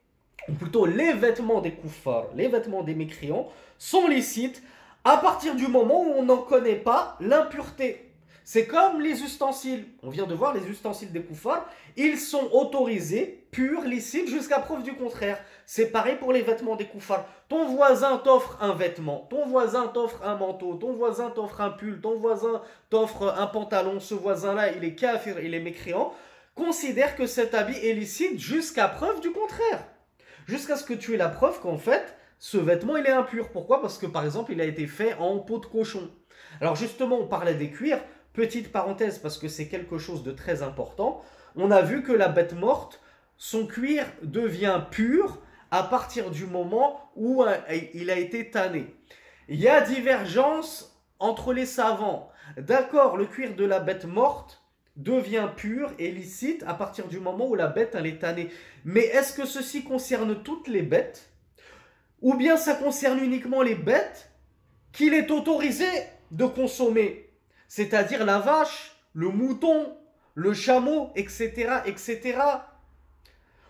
ou 0.49 0.53
plutôt 0.53 0.85
les 0.85 1.13
vêtements 1.13 1.61
des 1.61 1.73
kuffars, 1.81 2.27
les 2.35 2.47
vêtements 2.47 2.83
des 2.83 2.95
mécréants, 2.95 3.47
sont 3.81 4.07
licites 4.07 4.61
à 5.03 5.17
partir 5.17 5.55
du 5.55 5.67
moment 5.67 6.03
où 6.03 6.13
on 6.15 6.21
n'en 6.21 6.37
connaît 6.37 6.75
pas 6.75 7.17
l'impureté. 7.19 8.13
C'est 8.43 8.67
comme 8.67 9.01
les 9.01 9.23
ustensiles. 9.23 9.85
On 10.03 10.11
vient 10.11 10.27
de 10.27 10.35
voir 10.35 10.53
les 10.53 10.67
ustensiles 10.67 11.11
des 11.11 11.23
koufars. 11.23 11.67
Ils 11.97 12.19
sont 12.19 12.47
autorisés, 12.51 13.47
purs, 13.49 13.81
licites, 13.81 14.29
jusqu'à 14.29 14.59
preuve 14.59 14.83
du 14.83 14.93
contraire. 14.93 15.43
C'est 15.65 15.87
pareil 15.87 16.17
pour 16.17 16.31
les 16.31 16.43
vêtements 16.43 16.75
des 16.75 16.85
koufars. 16.85 17.25
Ton 17.49 17.69
voisin 17.69 18.17
t'offre 18.17 18.55
un 18.61 18.75
vêtement, 18.75 19.25
ton 19.31 19.47
voisin 19.47 19.87
t'offre 19.87 20.21
un 20.23 20.35
manteau, 20.35 20.75
ton 20.75 20.93
voisin 20.93 21.31
t'offre 21.31 21.61
un 21.61 21.71
pull, 21.71 22.01
ton 22.01 22.15
voisin 22.17 22.61
t'offre 22.91 23.33
un 23.35 23.47
pantalon. 23.47 23.99
Ce 23.99 24.13
voisin-là, 24.13 24.73
il 24.73 24.83
est 24.83 24.93
kafir, 24.93 25.39
il 25.39 25.55
est 25.55 25.59
mécréant. 25.59 26.13
Considère 26.53 27.15
que 27.15 27.25
cet 27.25 27.55
habit 27.55 27.79
est 27.83 27.93
licite 27.93 28.39
jusqu'à 28.39 28.87
preuve 28.87 29.21
du 29.21 29.31
contraire. 29.31 29.83
Jusqu'à 30.45 30.75
ce 30.75 30.83
que 30.83 30.93
tu 30.93 31.15
aies 31.15 31.17
la 31.17 31.29
preuve 31.29 31.59
qu'en 31.61 31.77
fait, 31.77 32.15
ce 32.43 32.57
vêtement, 32.57 32.97
il 32.97 33.05
est 33.05 33.11
impur. 33.11 33.49
Pourquoi? 33.49 33.83
Parce 33.83 33.99
que 33.99 34.07
par 34.07 34.25
exemple, 34.25 34.51
il 34.51 34.59
a 34.61 34.65
été 34.65 34.87
fait 34.87 35.13
en 35.19 35.37
peau 35.37 35.59
de 35.59 35.67
cochon. 35.67 36.09
Alors 36.59 36.75
justement, 36.75 37.19
on 37.19 37.27
parlait 37.27 37.53
des 37.53 37.69
cuirs. 37.69 37.99
Petite 38.33 38.71
parenthèse, 38.71 39.19
parce 39.19 39.37
que 39.37 39.47
c'est 39.47 39.67
quelque 39.67 39.99
chose 39.99 40.23
de 40.23 40.31
très 40.31 40.63
important. 40.63 41.21
On 41.55 41.69
a 41.69 41.83
vu 41.83 42.01
que 42.01 42.11
la 42.11 42.29
bête 42.29 42.53
morte, 42.53 42.99
son 43.37 43.67
cuir 43.67 44.05
devient 44.23 44.81
pur 44.89 45.37
à 45.69 45.83
partir 45.83 46.31
du 46.31 46.47
moment 46.47 47.11
où 47.15 47.43
euh, 47.43 47.55
il 47.93 48.09
a 48.09 48.17
été 48.17 48.49
tanné. 48.49 48.87
Il 49.47 49.59
y 49.59 49.67
a 49.67 49.81
divergence 49.81 50.99
entre 51.19 51.53
les 51.53 51.67
savants. 51.67 52.31
D'accord, 52.57 53.17
le 53.17 53.27
cuir 53.27 53.55
de 53.55 53.65
la 53.65 53.79
bête 53.79 54.05
morte 54.05 54.63
devient 54.95 55.47
pur 55.55 55.91
et 55.99 56.09
licite 56.09 56.63
à 56.65 56.73
partir 56.73 57.07
du 57.07 57.19
moment 57.19 57.47
où 57.47 57.53
la 57.53 57.67
bête 57.67 57.93
elle 57.93 58.07
est 58.07 58.17
tannée. 58.17 58.49
Mais 58.83 59.01
est-ce 59.01 59.33
que 59.33 59.45
ceci 59.45 59.83
concerne 59.83 60.41
toutes 60.41 60.67
les 60.67 60.81
bêtes? 60.81 61.30
Ou 62.21 62.35
bien 62.35 62.57
ça 62.57 62.75
concerne 62.75 63.19
uniquement 63.19 63.61
les 63.61 63.75
bêtes 63.75 64.31
qu'il 64.91 65.13
est 65.13 65.31
autorisé 65.31 65.87
de 66.31 66.45
consommer 66.45 67.31
c'est-à-dire 67.71 68.25
la 68.25 68.39
vache, 68.39 68.97
le 69.13 69.29
mouton, 69.29 69.95
le 70.35 70.53
chameau, 70.53 71.09
etc., 71.15 71.77
etc. 71.85 72.37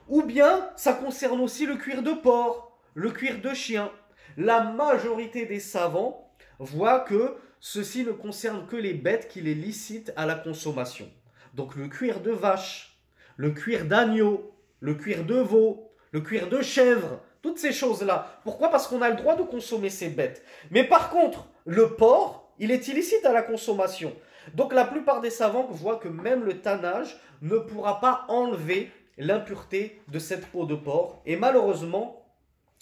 Ou 0.09 0.23
bien 0.23 0.71
ça 0.75 0.93
concerne 0.93 1.39
aussi 1.39 1.67
le 1.67 1.75
cuir 1.75 2.01
de 2.01 2.09
porc, 2.09 2.75
le 2.95 3.11
cuir 3.11 3.39
de 3.41 3.53
chien. 3.53 3.91
La 4.37 4.63
majorité 4.63 5.45
des 5.45 5.59
savants 5.59 6.33
voient 6.57 7.01
que 7.01 7.35
ceci 7.59 8.03
ne 8.03 8.11
concerne 8.11 8.65
que 8.65 8.75
les 8.75 8.95
bêtes 8.95 9.27
qu'il 9.27 9.47
est 9.47 9.53
licite 9.53 10.11
à 10.15 10.25
la 10.25 10.33
consommation. 10.33 11.07
Donc 11.53 11.75
le 11.75 11.87
cuir 11.87 12.21
de 12.21 12.31
vache, 12.31 12.97
le 13.37 13.51
cuir 13.51 13.85
d'agneau, 13.85 14.51
le 14.79 14.95
cuir 14.95 15.25
de 15.25 15.35
veau, 15.35 15.91
le 16.11 16.21
cuir 16.21 16.49
de 16.49 16.63
chèvre, 16.63 17.21
toutes 17.41 17.57
ces 17.57 17.71
choses-là. 17.71 18.39
Pourquoi? 18.43 18.69
Parce 18.69 18.87
qu'on 18.87 19.01
a 19.01 19.09
le 19.09 19.15
droit 19.15 19.35
de 19.35 19.43
consommer 19.43 19.89
ces 19.89 20.09
bêtes. 20.09 20.43
Mais 20.69 20.83
par 20.83 21.09
contre, 21.09 21.47
le 21.65 21.95
porc, 21.95 22.51
il 22.59 22.71
est 22.71 22.87
illicite 22.87 23.25
à 23.25 23.33
la 23.33 23.41
consommation. 23.41 24.13
Donc 24.53 24.73
la 24.73 24.85
plupart 24.85 25.21
des 25.21 25.29
savants 25.29 25.67
voient 25.69 25.97
que 25.97 26.07
même 26.07 26.43
le 26.43 26.61
tannage 26.61 27.19
ne 27.41 27.57
pourra 27.57 27.99
pas 27.99 28.25
enlever 28.27 28.91
l'impureté 29.17 30.01
de 30.07 30.19
cette 30.19 30.47
peau 30.47 30.65
de 30.65 30.75
porc. 30.75 31.21
Et 31.25 31.35
malheureusement, 31.35 32.25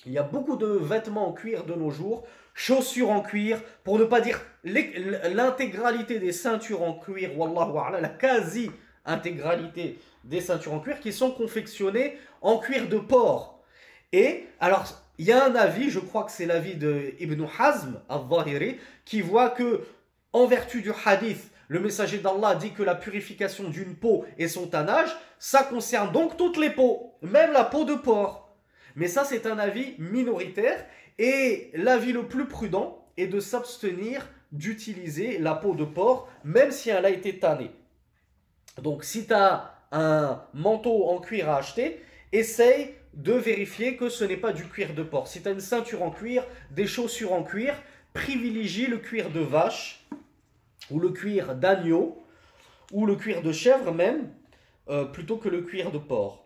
il 0.05 0.13
y 0.13 0.17
a 0.17 0.23
beaucoup 0.23 0.55
de 0.55 0.67
vêtements 0.67 1.27
en 1.27 1.33
cuir 1.33 1.65
de 1.65 1.73
nos 1.73 1.91
jours, 1.91 2.25
chaussures 2.53 3.09
en 3.09 3.21
cuir, 3.21 3.61
pour 3.83 3.99
ne 3.99 4.05
pas 4.05 4.21
dire 4.21 4.41
l'intégralité 4.63 6.19
des 6.19 6.31
ceintures 6.31 6.83
en 6.83 6.93
cuir, 6.93 7.37
wallahu 7.37 8.01
la 8.01 8.09
quasi-intégralité 8.09 9.99
des 10.23 10.41
ceintures 10.41 10.73
en 10.73 10.79
cuir 10.79 10.99
qui 10.99 11.11
sont 11.11 11.31
confectionnées 11.31 12.17
en 12.41 12.57
cuir 12.57 12.87
de 12.87 12.97
porc. 12.97 13.58
Et 14.11 14.45
alors, 14.59 14.85
il 15.17 15.25
y 15.25 15.31
a 15.31 15.43
un 15.43 15.55
avis, 15.55 15.89
je 15.89 15.99
crois 15.99 16.23
que 16.23 16.31
c'est 16.31 16.45
l'avis 16.45 16.75
de 16.75 17.13
Ibn 17.19 17.45
Hazm 17.59 17.99
al-Zahiri, 18.09 18.77
qui 19.05 19.21
voit 19.21 19.49
que, 19.49 19.85
en 20.33 20.45
vertu 20.45 20.81
du 20.81 20.91
hadith, 21.05 21.51
le 21.67 21.79
messager 21.79 22.17
d'Allah 22.17 22.55
dit 22.55 22.71
que 22.71 22.83
la 22.83 22.95
purification 22.95 23.69
d'une 23.69 23.95
peau 23.95 24.25
et 24.37 24.47
son 24.47 24.67
tannage, 24.67 25.15
ça 25.37 25.63
concerne 25.63 26.11
donc 26.11 26.37
toutes 26.37 26.57
les 26.57 26.71
peaux, 26.71 27.13
même 27.21 27.51
la 27.51 27.63
peau 27.63 27.85
de 27.85 27.93
porc. 27.93 28.49
Mais 28.95 29.07
ça, 29.07 29.23
c'est 29.23 29.45
un 29.45 29.59
avis 29.59 29.93
minoritaire, 29.99 30.83
et 31.19 31.69
l'avis 31.75 32.11
le 32.11 32.27
plus 32.27 32.47
prudent 32.47 33.05
est 33.17 33.27
de 33.27 33.39
s'abstenir 33.39 34.27
d'utiliser 34.51 35.37
la 35.37 35.53
peau 35.53 35.75
de 35.75 35.85
porc, 35.85 36.27
même 36.43 36.71
si 36.71 36.89
elle 36.89 37.05
a 37.05 37.09
été 37.11 37.37
tannée. 37.37 37.71
Donc, 38.81 39.03
si 39.03 39.27
tu 39.27 39.33
as 39.33 39.75
un 39.91 40.41
manteau 40.53 41.09
en 41.09 41.19
cuir 41.19 41.49
à 41.49 41.57
acheter, 41.57 42.01
essaye 42.31 42.95
de 43.13 43.33
vérifier 43.33 43.95
que 43.95 44.09
ce 44.09 44.23
n'est 44.23 44.37
pas 44.37 44.53
du 44.53 44.65
cuir 44.65 44.93
de 44.93 45.03
porc. 45.03 45.27
Si 45.27 45.41
tu 45.41 45.47
as 45.47 45.51
une 45.51 45.59
ceinture 45.59 46.03
en 46.03 46.11
cuir, 46.11 46.45
des 46.71 46.87
chaussures 46.87 47.33
en 47.33 47.43
cuir, 47.43 47.75
privilégie 48.13 48.87
le 48.87 48.97
cuir 48.97 49.29
de 49.29 49.39
vache 49.39 50.05
ou 50.89 50.99
le 50.99 51.09
cuir 51.09 51.55
d'agneau 51.55 52.23
ou 52.91 53.05
le 53.05 53.15
cuir 53.15 53.41
de 53.41 53.51
chèvre 53.51 53.91
même 53.93 54.29
euh, 54.89 55.05
plutôt 55.05 55.37
que 55.37 55.49
le 55.49 55.61
cuir 55.61 55.91
de 55.91 55.97
porc. 55.97 56.45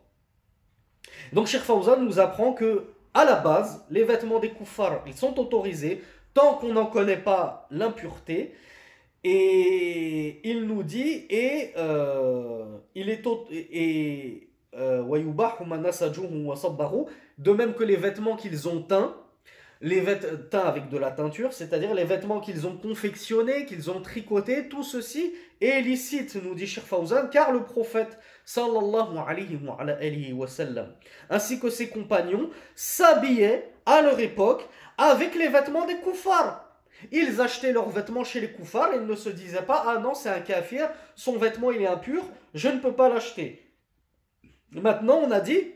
Donc 1.32 1.47
Sheikh 1.47 1.62
Fawzan 1.62 2.02
nous 2.02 2.19
apprend 2.19 2.54
que 2.54 2.88
à 3.13 3.26
la 3.26 3.36
base, 3.36 3.86
les 3.89 4.04
vêtements 4.04 4.39
des 4.39 4.49
koufars, 4.49 5.04
ils 5.06 5.13
sont 5.13 5.39
autorisés 5.39 6.02
tant 6.34 6.56
qu'on 6.56 6.73
n'en 6.73 6.88
connaît 6.88 7.17
pas 7.17 7.67
l'impureté. 7.69 8.54
Et 9.23 10.41
il 10.49 10.65
nous 10.65 10.84
dit, 10.84 11.26
et 11.30 11.71
euh, 11.78 12.78
il 12.95 13.10
est, 13.10 13.23
et, 13.52 14.49
de 17.38 17.52
même 17.52 17.74
que 17.74 17.84
les 17.84 17.96
vêtements 17.96 18.36
qu'ils 18.36 18.68
ont 18.68 18.82
teints, 18.82 19.16
les 19.82 20.00
vêtements 20.00 20.38
teints 20.50 20.60
avec 20.66 20.90
de 20.90 20.98
la 20.98 21.12
teinture, 21.12 21.52
c'est-à-dire 21.52 21.94
les 21.94 22.06
vêtements 22.06 22.40
qu'ils 22.40 22.66
ont 22.66 22.78
confectionnés, 22.78 23.66
qu'ils 23.66 23.92
ont 23.92 24.02
tricotés, 24.02 24.70
tout 24.70 24.84
ceci 24.84 25.34
est 25.62 25.82
licite, 25.82 26.36
nous 26.42 26.56
dit 26.56 26.68
Sheikh 26.68 26.86
Fawzan, 26.86 27.28
car 27.30 27.52
le 27.52 27.64
prophète 27.64 28.18
sallallahu 28.46 29.18
alayhi 29.28 30.34
wa, 30.34 30.48
sallam, 30.48 30.94
ainsi 31.30 31.60
que 31.60 31.70
ses 31.70 31.90
compagnons 31.90 32.50
s'habillaient 32.76 33.74
à 33.86 34.02
leur 34.02 34.20
époque 34.20 34.68
avec 34.98 35.36
les 35.36 35.50
vêtements 35.50 35.86
des 35.86 35.98
koufars. 35.98 36.70
Ils 37.12 37.42
achetaient 37.42 37.74
leurs 37.74 37.90
vêtements 37.90 38.24
chez 38.24 38.40
les 38.40 38.52
koufars 38.52 38.92
ils 38.96 39.06
ne 39.06 39.16
se 39.16 39.30
disaient 39.30 39.62
pas 39.62 39.84
Ah 39.88 40.00
non, 40.00 40.14
c'est 40.14 40.30
un 40.30 40.40
kafir, 40.40 40.90
son 41.16 41.38
vêtement 41.38 41.72
il 41.72 41.82
est 41.82 41.88
impur, 41.88 42.24
je 42.54 42.70
ne 42.70 42.80
peux 42.80 42.94
pas 42.94 43.10
l'acheter. 43.10 43.62
Maintenant, 44.76 45.22
on 45.24 45.32
a 45.32 45.40
dit, 45.40 45.72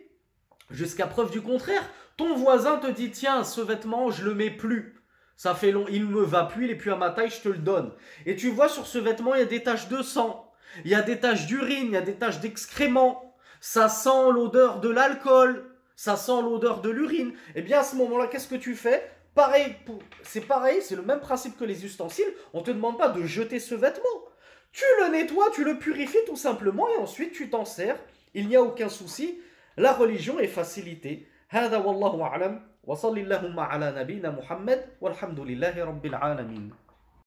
jusqu'à 0.72 1.08
preuve 1.08 1.32
du 1.32 1.42
contraire, 1.42 1.84
ton 2.18 2.36
voisin 2.36 2.78
te 2.78 2.88
dit 2.88 3.12
tiens, 3.12 3.44
ce 3.44 3.62
vêtement, 3.62 4.10
je 4.10 4.24
le 4.24 4.34
mets 4.34 4.50
plus. 4.50 4.96
Ça 5.36 5.54
fait 5.54 5.72
long, 5.72 5.86
il 5.90 6.06
me 6.06 6.24
va 6.24 6.46
plus, 6.46 6.66
il 6.66 6.72
est 6.72 6.76
plus 6.76 6.92
à 6.92 6.96
ma 6.96 7.12
taille, 7.12 7.30
je 7.30 7.42
te 7.42 7.50
le 7.50 7.60
donne. 7.60 7.94
Et 8.26 8.36
tu 8.36 8.50
vois 8.50 8.70
sur 8.70 8.88
ce 8.88 8.98
vêtement, 8.98 9.36
il 9.36 9.40
y 9.40 9.44
a 9.44 9.46
des 9.46 9.62
taches 9.62 9.88
de 9.88 10.02
sang, 10.02 10.52
il 10.84 10.90
y 10.90 10.96
a 10.96 11.04
des 11.04 11.20
taches 11.20 11.46
d'urine, 11.46 11.88
il 11.88 11.92
y 11.92 11.98
a 11.98 12.02
des 12.02 12.16
taches 12.16 12.40
d'excréments. 12.40 13.36
Ça 13.62 13.88
sent 13.88 14.32
l'odeur 14.34 14.80
de 14.80 14.90
l'alcool, 14.90 15.64
ça 15.96 16.16
sent 16.16 16.42
l'odeur 16.42 16.82
de 16.82 16.90
l'urine. 16.90 17.34
Et 17.50 17.60
eh 17.60 17.62
bien 17.62 17.80
à 17.80 17.84
ce 17.84 17.96
moment-là, 17.98 18.28
qu'est-ce 18.28 18.48
que 18.48 18.56
tu 18.56 18.76
fais? 18.76 19.12
Pareil, 19.36 19.76
c'est 20.24 20.42
pareil, 20.42 20.82
c'est 20.82 20.96
le 20.96 21.04
même 21.04 21.20
principe 21.20 21.56
que 21.56 21.66
les 21.66 21.86
ustensiles. 21.86 22.34
On 22.54 22.64
te 22.64 22.72
demande 22.72 22.98
pas 22.98 23.10
de 23.10 23.24
jeter 23.24 23.60
ce 23.60 23.76
vêtement. 23.76 24.26
Tu 24.72 24.86
le 25.02 25.12
nettoies, 25.12 25.52
tu 25.54 25.64
le 25.64 25.78
purifies 25.78 26.18
tout 26.26 26.36
simplement 26.36 26.88
et 26.90 26.98
ensuite 26.98 27.34
tu 27.34 27.50
t'en 27.52 27.66
sers 27.66 27.98
il 28.37 28.49
n'y 28.49 28.57
a 28.57 28.63
aucun 28.63 28.89
souci, 28.89 29.39
la 29.77 29.93
religion 29.93 30.39
est 30.39 30.49
facilitée. 30.49 31.27
هذا 31.53 31.77
والله 31.77 32.23
أعلم 32.23 32.61
وصل 32.85 33.19
اللهم 33.19 33.61
على 33.61 33.95
نبينا 33.97 34.31
محمد 34.31 34.81
والحمد 35.01 35.41
لله 35.41 35.85
رب 35.85 36.07
العالمين 36.07 36.71